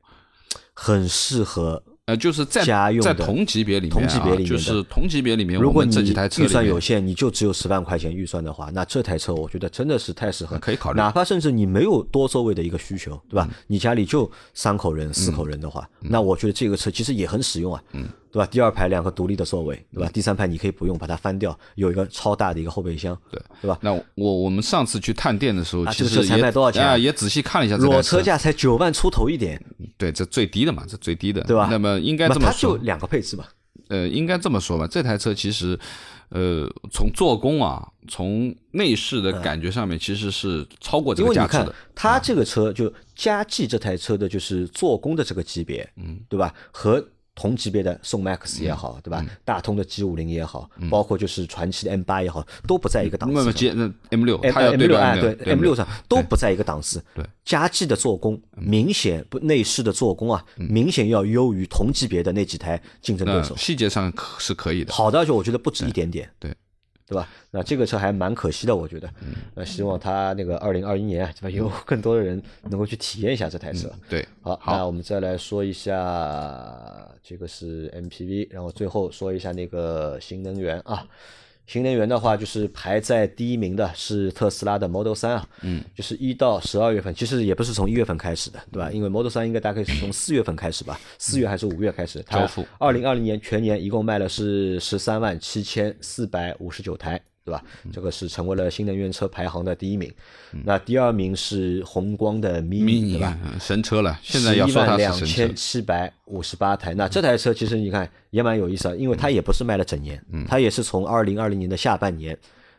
[0.74, 1.84] 很适合。
[2.06, 10.98] 呃，就是在家用的在同级别里面、啊，同级别里面就是同级别里面，如果你这几台车预算有限，你就只有十万块钱预算的话，那这台车我觉得真的是太适合，可以考虑。
[10.98, 13.48] 哪怕甚至你没有多座位的一个需求，对吧？
[13.68, 17.84] 你家里就三口人、四口人的话，那我觉得这个车其实也很实用啊，
[18.32, 18.46] 对吧？
[18.46, 20.10] 第二排两个独立的座位，对吧？
[20.14, 23.78] 第三排你可以不用把它翻掉，有一个超大的一个后备箱，对对吧？
[23.82, 26.98] 那我我们上次去探店的时候，啊其实也才卖多少钱啊啊？
[26.98, 29.60] 也仔细看了一下这裸车价才九万出头一点，
[29.98, 31.68] 对，这最低的嘛，这最低的，对吧？
[31.72, 33.50] 那么应该这么说，它就两个配置吧，
[33.88, 35.78] 呃，应该这么说吧，这台车其实，
[36.30, 41.76] 呃，从做工啊，从内饰的感觉上面，其实是超过这因为你看个价值的。
[41.96, 46.54] 它这个车就嘉际这台车的就是做工的这个级别，嗯，对吧？
[46.72, 47.04] 和
[47.40, 49.26] 同级别的宋 MAX 也好，对吧？
[49.46, 53.46] 大通的 G 五零也好，包括就是传祺的 M 八也好，都不在一个档次上。
[53.46, 57.02] 那么接那 M 六，M 六啊对 M 六上都不在一个档次。
[57.16, 63.56] 对，佳绩的做工明显不内饰的做工啊，明显要优于同级别的那几台竞争对手。
[63.56, 64.92] 细节上可是可以的。
[64.92, 66.30] 好的就我觉得不止一点点。
[66.40, 66.54] 对。
[67.10, 67.28] 对吧？
[67.50, 69.10] 那这个车还蛮可惜的，我觉得。
[69.56, 71.50] 那希望它那个二零二一年啊，对吧？
[71.50, 72.40] 有更多的人
[72.70, 73.92] 能够去体验一下这台车。
[74.08, 81.04] 对，好，好那我们再来说一下这个是 MPV，然后最后说一下那个新能源啊。
[81.70, 88.90] 新能源的话，就是排在第一名的是特斯拉的 Model 三啊，嗯，就是一到十二月份，其实也不是从一月份开始的，对吧？
[88.92, 97.64] 因为 Model 三应该大概是从四月份开始吧，四月还是五月开始交付二零二零年全年一共卖了是十三万七千四百五十九台，对吧？
[97.92, 100.12] 这个是成为了新能源车排行的第一名。
[100.64, 103.38] 那第二名是宏光的 Mini，对吧？
[103.44, 105.56] 嗯神车了，现在要一说它万两千。
[105.56, 106.94] 七百五十八台。
[106.94, 112.38] 那这台车其实你看也蛮有意思啊，因为它也不是卖了整年，它也是从二零二零年的下半年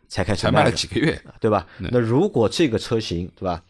[0.09, 1.67] 才开始才卖了几个月，对吧？
[1.79, 3.63] 那如果这个车型对吧，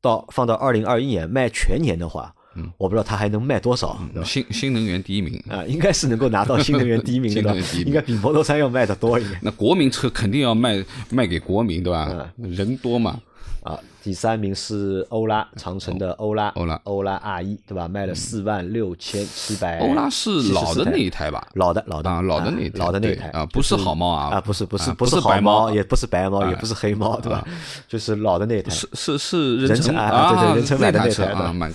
[0.00, 2.34] 到放到二零二一年卖全年的话，
[2.76, 3.98] 我不知道它还能卖多少？
[4.24, 5.40] 新新能源第一名。
[5.48, 9.38] 啊，应该是能够拿到 新能源第一名的，应该比 Model 3要卖的多一点。
[9.42, 12.32] 那国民车肯定要卖卖给国民，对吧？
[12.38, 13.18] 嗯人多嘛，
[13.68, 17.86] 啊，第三名是欧拉，长城的欧拉，欧拉欧拉 R 一，对吧？
[17.86, 19.78] 卖了四万六千七百。
[19.80, 21.46] 欧拉是老的那一台吧？
[21.52, 27.46] 老的老的啊老的那老的那一台啊不是好猫啊啊，不是不是啊不是白猫也不是白猫，啊也不是黑猫，对吧？
[27.86, 28.70] 就是老的那一台。
[28.70, 31.70] 是是是人称啊对对人称买的那那台啊，买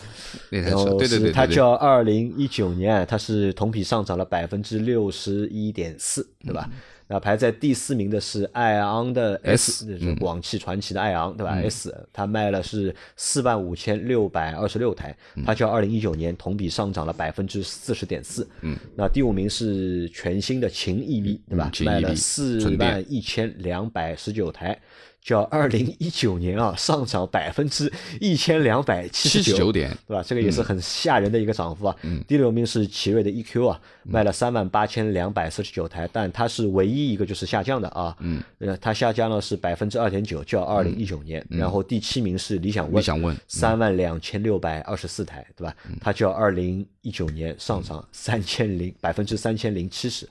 [0.50, 6.68] 那台车，对对对它叫二零一九年，它是同比上涨了百分之六十一点四，对吧？
[7.08, 18.48] 那排在第四名的是艾昂的是广汽传祺的艾昂，对吧？S 它卖了是四万五千六百二十六台，它较二零一九年同比上涨了百分之四十点四。
[18.62, 21.86] 嗯，那第五名是全新的秦 EV，对吧嗯？
[21.86, 24.80] 卖了四万一千两百十九台。
[25.24, 30.22] 较二零一九年啊上涨百分之一千两百七七十九九，点，对吧？
[30.22, 31.96] 这个也是很吓人的一个涨幅啊。
[32.02, 38.16] 嗯第六名是奇瑞的 EQ 啊，卖了三万八千两百四十九台，但它是唯一一个就是下降的啊。
[38.20, 41.46] 嗯，呃，它下降了是百分之二点九，较二零一九年。
[41.50, 45.74] 然后第七名是理想问，嗯理想问嗯三万两千六百二十四台，对吧？
[46.02, 50.28] 它叫二零一九年上涨三千零百分之三千零七十，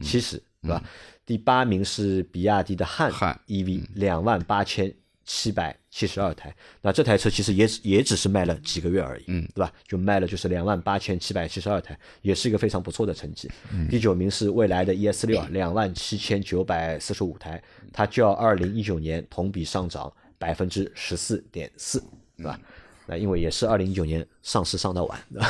[0.00, 0.82] 七十，对吧？
[1.26, 6.54] 第八名是比亚迪的汉汉 EV，两万八千七百七十二台。
[6.80, 9.72] 那这台车其实也只也只是卖了几个月而已，嗯，对吧？
[9.88, 13.50] 就卖了就是两万八千七百七十二台，也是一个非常不错的成绩。
[13.90, 17.60] 第九名是蔚来的 ES 六，两万七千九百四十五台，
[17.92, 21.98] 它较二零一九年同比上涨百分之十四点四，
[22.36, 22.60] 对吧？
[23.06, 25.48] 那因为也是二零一九年上市上的晚，对吧？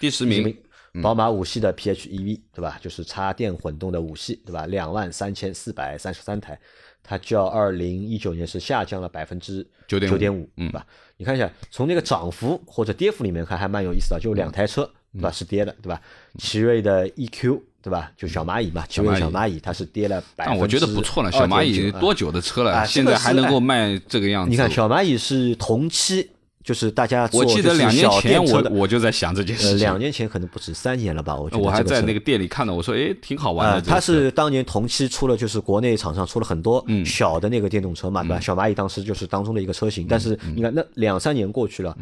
[0.00, 0.62] 第十名第十名，
[1.02, 2.78] 宝马五系的 PHEV 对吧？
[2.80, 4.66] 就是插电混动的五系对吧？
[4.66, 6.58] 两万三千四百三十三台，
[7.02, 10.86] 它较二零一九年是下降了百分之九点九点五，对吧？
[11.16, 16.00] 你看一下，从那个涨幅或者跌幅里面看，还蛮有意思的，就两台车对吧是跌的对吧？
[16.38, 18.10] 奇瑞的 EQ 对吧？
[18.16, 24.50] 就小蚂蚁嘛，奇瑞的小蚂蚁它是跌了百分之，但我觉得不错了，小蚂蚁多久的车啊了，现在还能够卖这个样子？
[24.50, 26.30] 你看小蚂蚁是同期，
[26.68, 31.34] 就是大家做我记得两年前我我就在想这件呃事情，两年前可能不止三年了吧？
[31.34, 33.80] 我觉得我还在那个店里看到，我说哎，挺好玩啊，的。
[33.80, 38.38] 它是当年同期出了，就是国内厂商出了很多嗯小的那个电动车嘛，对吧？
[38.38, 41.96] 小蚂蚁当时就是当中的一个车型，但是嗯你看那两三年过去了，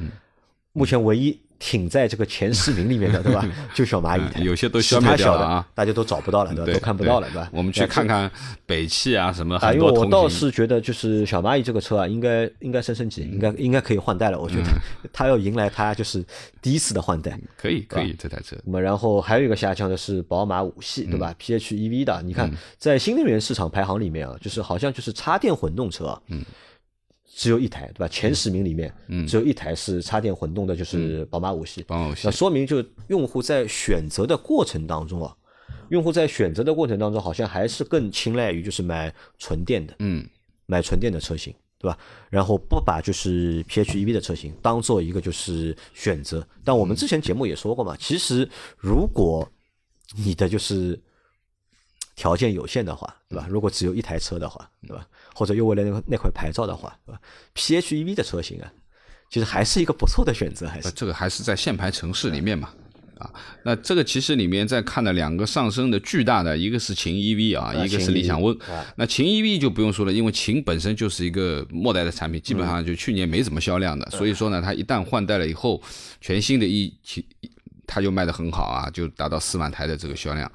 [0.72, 3.46] 目前唯一挺在这个前十名里面的，对吧？
[3.74, 6.64] 就小蚂蚁台，嗯有些都小的掉了啊大家都找不到了，对吧？
[6.66, 7.48] 对都看不到了，对吧？
[7.52, 8.30] 我们去看看
[8.66, 14.38] 北汽啊什么因为我倒是觉得，就是小蚂蚁这个车啊，应该应该升升级，应该应该可以换代了。
[14.38, 16.24] 我觉得嗯 它要迎来它就是
[16.60, 17.38] 第一次的换代。
[17.56, 26.20] 可以可以这台车那么，然后还有一个下降的是宝马五系，对吧？PHEV 的，你看在新能源市场排行里面啊，就是好像就是插电混动车啊，
[27.36, 28.08] 只有一台，对吧？
[28.08, 28.90] 前十名里面，
[29.28, 31.82] 只有一台是插电混动的，就是宝马五系。
[31.82, 35.36] 宝马五系那说明就用户在选择的过程当中啊，
[35.90, 40.26] 用户在选择的过程当中，好像还是更青睐于就是买纯电的，嗯，
[40.64, 41.98] 买纯电的车型，对吧？
[42.30, 46.46] 然后不把就是 PHEV 的车型当做一个就是选择。
[46.64, 49.46] 但我们之前节目也说过嘛，其实如果
[50.16, 50.98] 你的就是
[52.16, 53.46] 条件有限的话，对吧？
[53.48, 55.06] 如果只有一台车的话，对吧？
[55.34, 57.20] 或者又为了那那块牌照的话，对吧
[57.54, 58.72] ？PHEV 的车型啊，
[59.30, 62.70] 其实还是一个不错的选择，还是呃这个还是在限牌城市里面嘛。
[63.18, 63.32] 啊，
[63.64, 68.84] 那这个其实里面在看的两个上升的巨大的，一个是秦 EV 啊，一个是理想 ONE 啊。
[68.96, 75.82] 那秦 EV 就不用说了，因为秦本身就是一个末代的产品，基本上就去年没怎么销量的，所以说呢，它一旦换代了以后，
[76.20, 77.24] 全新的一秦
[77.86, 80.50] 它就卖得很好啊，就达到四万台的这个销量。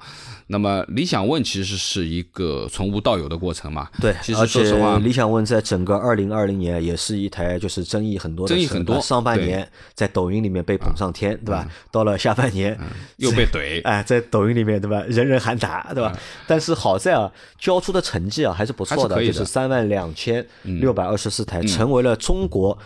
[0.48, 3.88] 那么理想 ONE 其实是一个从无到有的过程嘛。
[4.00, 11.66] 对，其实说实话，理想 ONE 在整个二零二零年也是一台就是争议很多的，争议很多上半年在抖音里面被捧上天，对吧？
[11.90, 12.78] 到了下半年
[13.16, 13.80] 又被怼。
[13.88, 16.12] 哎，在抖音里面对吧，人人喊打，对吧？
[16.46, 22.76] 但是好在啊，交出的成绩啊还是不错的就是三万两千六百二十四台，成为了中国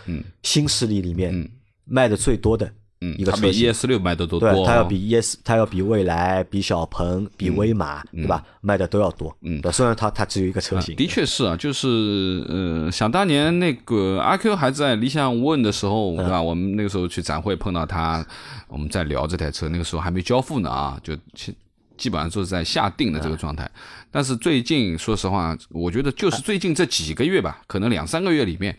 [0.43, 1.49] 新势力里面
[1.83, 2.71] 卖的最多的
[3.01, 3.73] 嗯它比一个车型。
[3.73, 8.43] ES 六卖的都多它要比 ES，它要比蔚来、比小鹏、比威马，对吧？
[8.61, 9.35] 卖的都要多。
[9.41, 16.41] 嗯，虽然它它只有一个车型，的确是啊，就是呃，想当年那个阿 Q 还在理想 ONE 的时候，对吧？
[16.41, 18.25] 我们那个时候去展会碰到他，
[18.67, 21.53] 我们在聊这台车，那个时候还没交付呢啊，就基
[21.97, 23.69] 基本上就是在下定的这个状态。
[24.09, 28.75] 但是最近，说实话，我觉得就是最近这几个月吧，可能两三个月里面。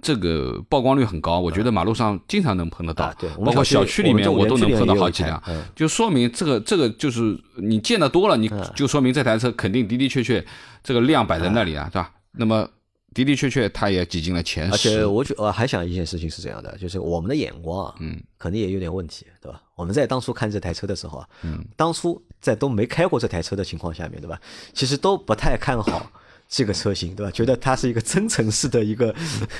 [0.00, 5.42] 这个曝光率很高，我觉得马路上经常能碰得到，啊对包括小小区里面我都能碰到好几辆，
[5.74, 10.44] 就说明这个这个就是你见得多了，你就说明这台车肯定的的确确
[10.82, 12.12] 这个量摆在那里啊，对吧？
[12.32, 12.68] 那么
[13.14, 19.60] 的的确确它也挤进了前十而且，我觉我还想一件事情是这样的，就是我们的眼光啊，嗯，肯定也有点问题，对吧？
[19.74, 24.40] 我们在当初看这台车的时候啊，嗯，当初在都没开过这台车的情况下面，对吧？
[24.72, 26.08] 其实都不太看好。
[26.48, 27.30] 这个车型对吧？
[27.30, 29.14] 觉得它是一个增程式的一个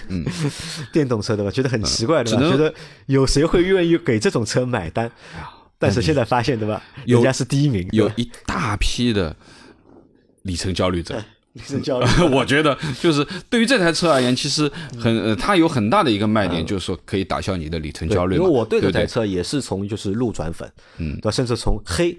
[0.08, 0.24] 嗯
[0.92, 1.50] 电动车对吧？
[1.50, 2.40] 觉得很奇怪对吧？
[2.50, 2.72] 觉得
[3.06, 5.10] 有谁会愿意给这种车买单？
[5.78, 6.82] 但是现在发现对吧？
[7.06, 9.36] 人家是第一名，有一大批的
[10.42, 11.22] 里程焦虑者。
[11.54, 12.06] 里程焦虑。
[12.30, 18.36] 我觉得就是对于这台车而言，其实很呃，它有很大的一个卖点，就是说可以打消你的里程焦虑。
[18.36, 21.30] 因为我对这台车也是从就是路转粉，嗯，对吧？
[21.30, 22.16] 甚至从黑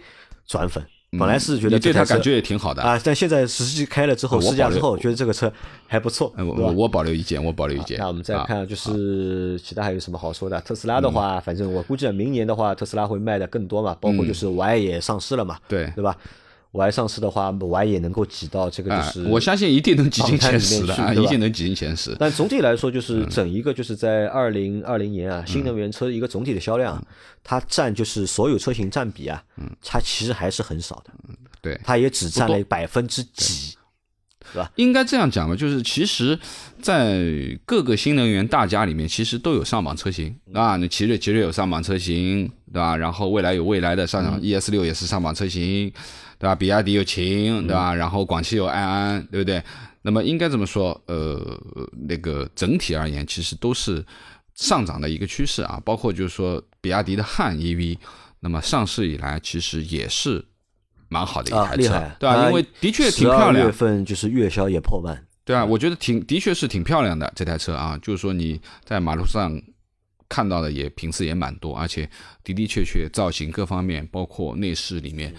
[0.47, 0.83] 转粉。
[1.17, 2.83] 本来是觉得对他感觉也挺好的。
[2.83, 5.51] 啊，但现在实际开了之后，试驾之后，觉得这个车
[5.87, 7.97] 还不错，哎我我我保留意见，我保留意见。
[7.97, 10.59] 那我们再啊看，就是其他还有什么好说的？
[10.61, 15.91] 特斯拉的话，反正我估计明年的话，特斯拉会卖的更多嘛，包括就是 Y 也上市了嘛，对。
[15.95, 16.15] 对吧
[16.71, 22.15] Y 上市的话，Y 也能够挤到这个就啊是、，我相信一定能挤进前十的一定能挤进前十。
[22.19, 27.03] 但总体来说，嗯就是整一个就是在二零二零年啊，新能源车一个总体的销量
[27.43, 29.43] 它占就是所有车型占比啊，
[29.83, 31.11] 它其实还是很少的，
[31.61, 33.75] 对，它也只占了百分之几。
[34.51, 34.71] 是吧？
[34.77, 36.39] 应该这样讲吧，就是其实，
[36.81, 37.21] 在
[37.65, 40.75] 各个新能源大家里面，其实都有上榜车型啊。
[40.77, 42.97] 那奇瑞，奇瑞有上榜车型，对吧？
[42.97, 45.93] 然后未来有未来的上涨，ES 六也是上榜车型，
[46.39, 46.55] 对吧？
[46.55, 47.93] 比亚迪有秦，对吧？
[47.93, 49.61] 然后广汽有埃安，对不对？
[50.01, 51.61] 那么应该怎么说，呃，
[52.07, 54.03] 那个整体而言，其实都是
[54.55, 55.79] 上涨的一个趋势啊。
[55.83, 57.97] 包括就是说，比亚迪的汉 EV，
[58.39, 60.43] 那么上市以来其实也是
[61.09, 62.47] 蛮好的一啊，台车，对吧？
[62.47, 69.61] 因为的确挺漂亮月，份就是月销也破万，对啊，我觉得挺的确是挺漂亮的这台车啊，就是说你在马路上
[70.29, 72.09] 看到的也频次也蛮多，而且
[72.45, 75.35] 的的确确造型各方面，包括内饰里面，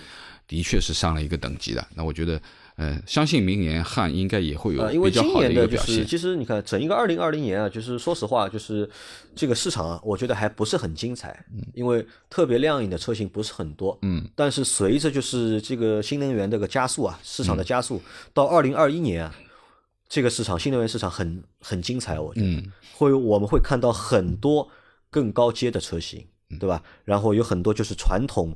[0.51, 1.87] 的确是上了一个等级的。
[1.95, 2.43] 那我觉得，
[2.75, 6.05] 呃，相信明年汉应该也会有呃，因为比较好今年的就是，一个表现。
[6.05, 8.91] 其实你看整一个二零二零年啊，就是说实话，就是
[9.37, 18.03] 这个市场啊，我觉得还不是很精彩，因为特别亮眼的车型不是很多，嗯，但是随着就是这个新能源这个加速啊，市场的加速，
[18.35, 19.33] 到二零二一年啊，
[20.09, 24.69] 这个市场新能源市场很很精彩，我觉得嗯会我们会看到很多
[25.11, 26.83] 更高阶的车型，嗯对吧？
[27.05, 28.55] 然后有很多就是传统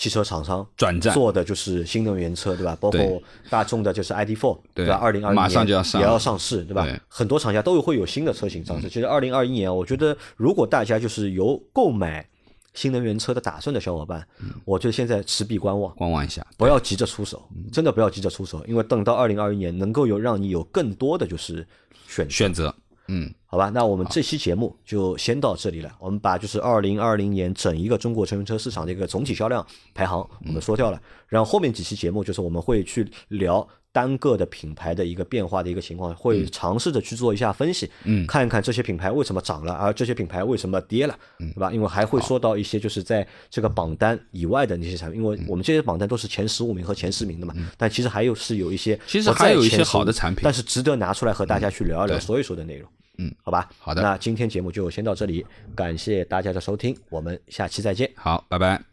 [0.00, 1.12] 汽车厂商转战。
[1.12, 2.74] 做的就是新能源车，对吧？
[2.80, 4.86] 包括大众的就是 ID.4，对。
[4.86, 4.94] 吧？
[4.94, 6.00] 二零二马上就要上。
[6.00, 6.86] 也要上市，对吧？
[6.86, 6.98] 对？
[7.06, 8.88] 很多厂家都会有新的车型上市。
[8.88, 12.26] 其实二零二一年，我觉得如果大家就是有购买
[12.72, 14.26] 新能源车的打算的小伙伴，
[14.64, 15.94] 我觉得现在持币观望。
[15.96, 21.68] 观望一下，不要急着出手，真的不要急着出手，因为等到二零二一年，能够有让你有更多的就是
[22.08, 22.74] 选择，选择，
[23.12, 23.68] 嗯，好吧？
[23.70, 25.92] 那我们这期节目就先到这里了。
[25.98, 38.24] 我们把就是二零二零年整一个中国乘用车市场的一个总体销量排行我们说掉了，然后后面几期节目就是我们会去聊单个的品牌的一个变化的一个情况，会尝试着去做一下分析，嗯。
[38.28, 41.50] 看一看这些品牌为什么涨了，而这些品牌为什么跌了，嗯。
[41.50, 41.72] 对吧？
[41.72, 45.28] 因为还会说到一些就是在这个榜单以外的那些产品，因嗯。
[45.28, 50.42] 为我们这些榜单都是前十五名和前十名的嘛，但其实还有是有一些其实还有一些好的产品。
[50.44, 52.20] 但是值得拿出来和大家去聊一聊对。
[52.20, 52.88] 所有说的内容。
[53.20, 55.44] 嗯，好吧，好的那今天节目就先到这里，
[55.76, 58.10] 感谢大家的收听，我们下期再见。
[58.16, 58.89] 好，拜拜。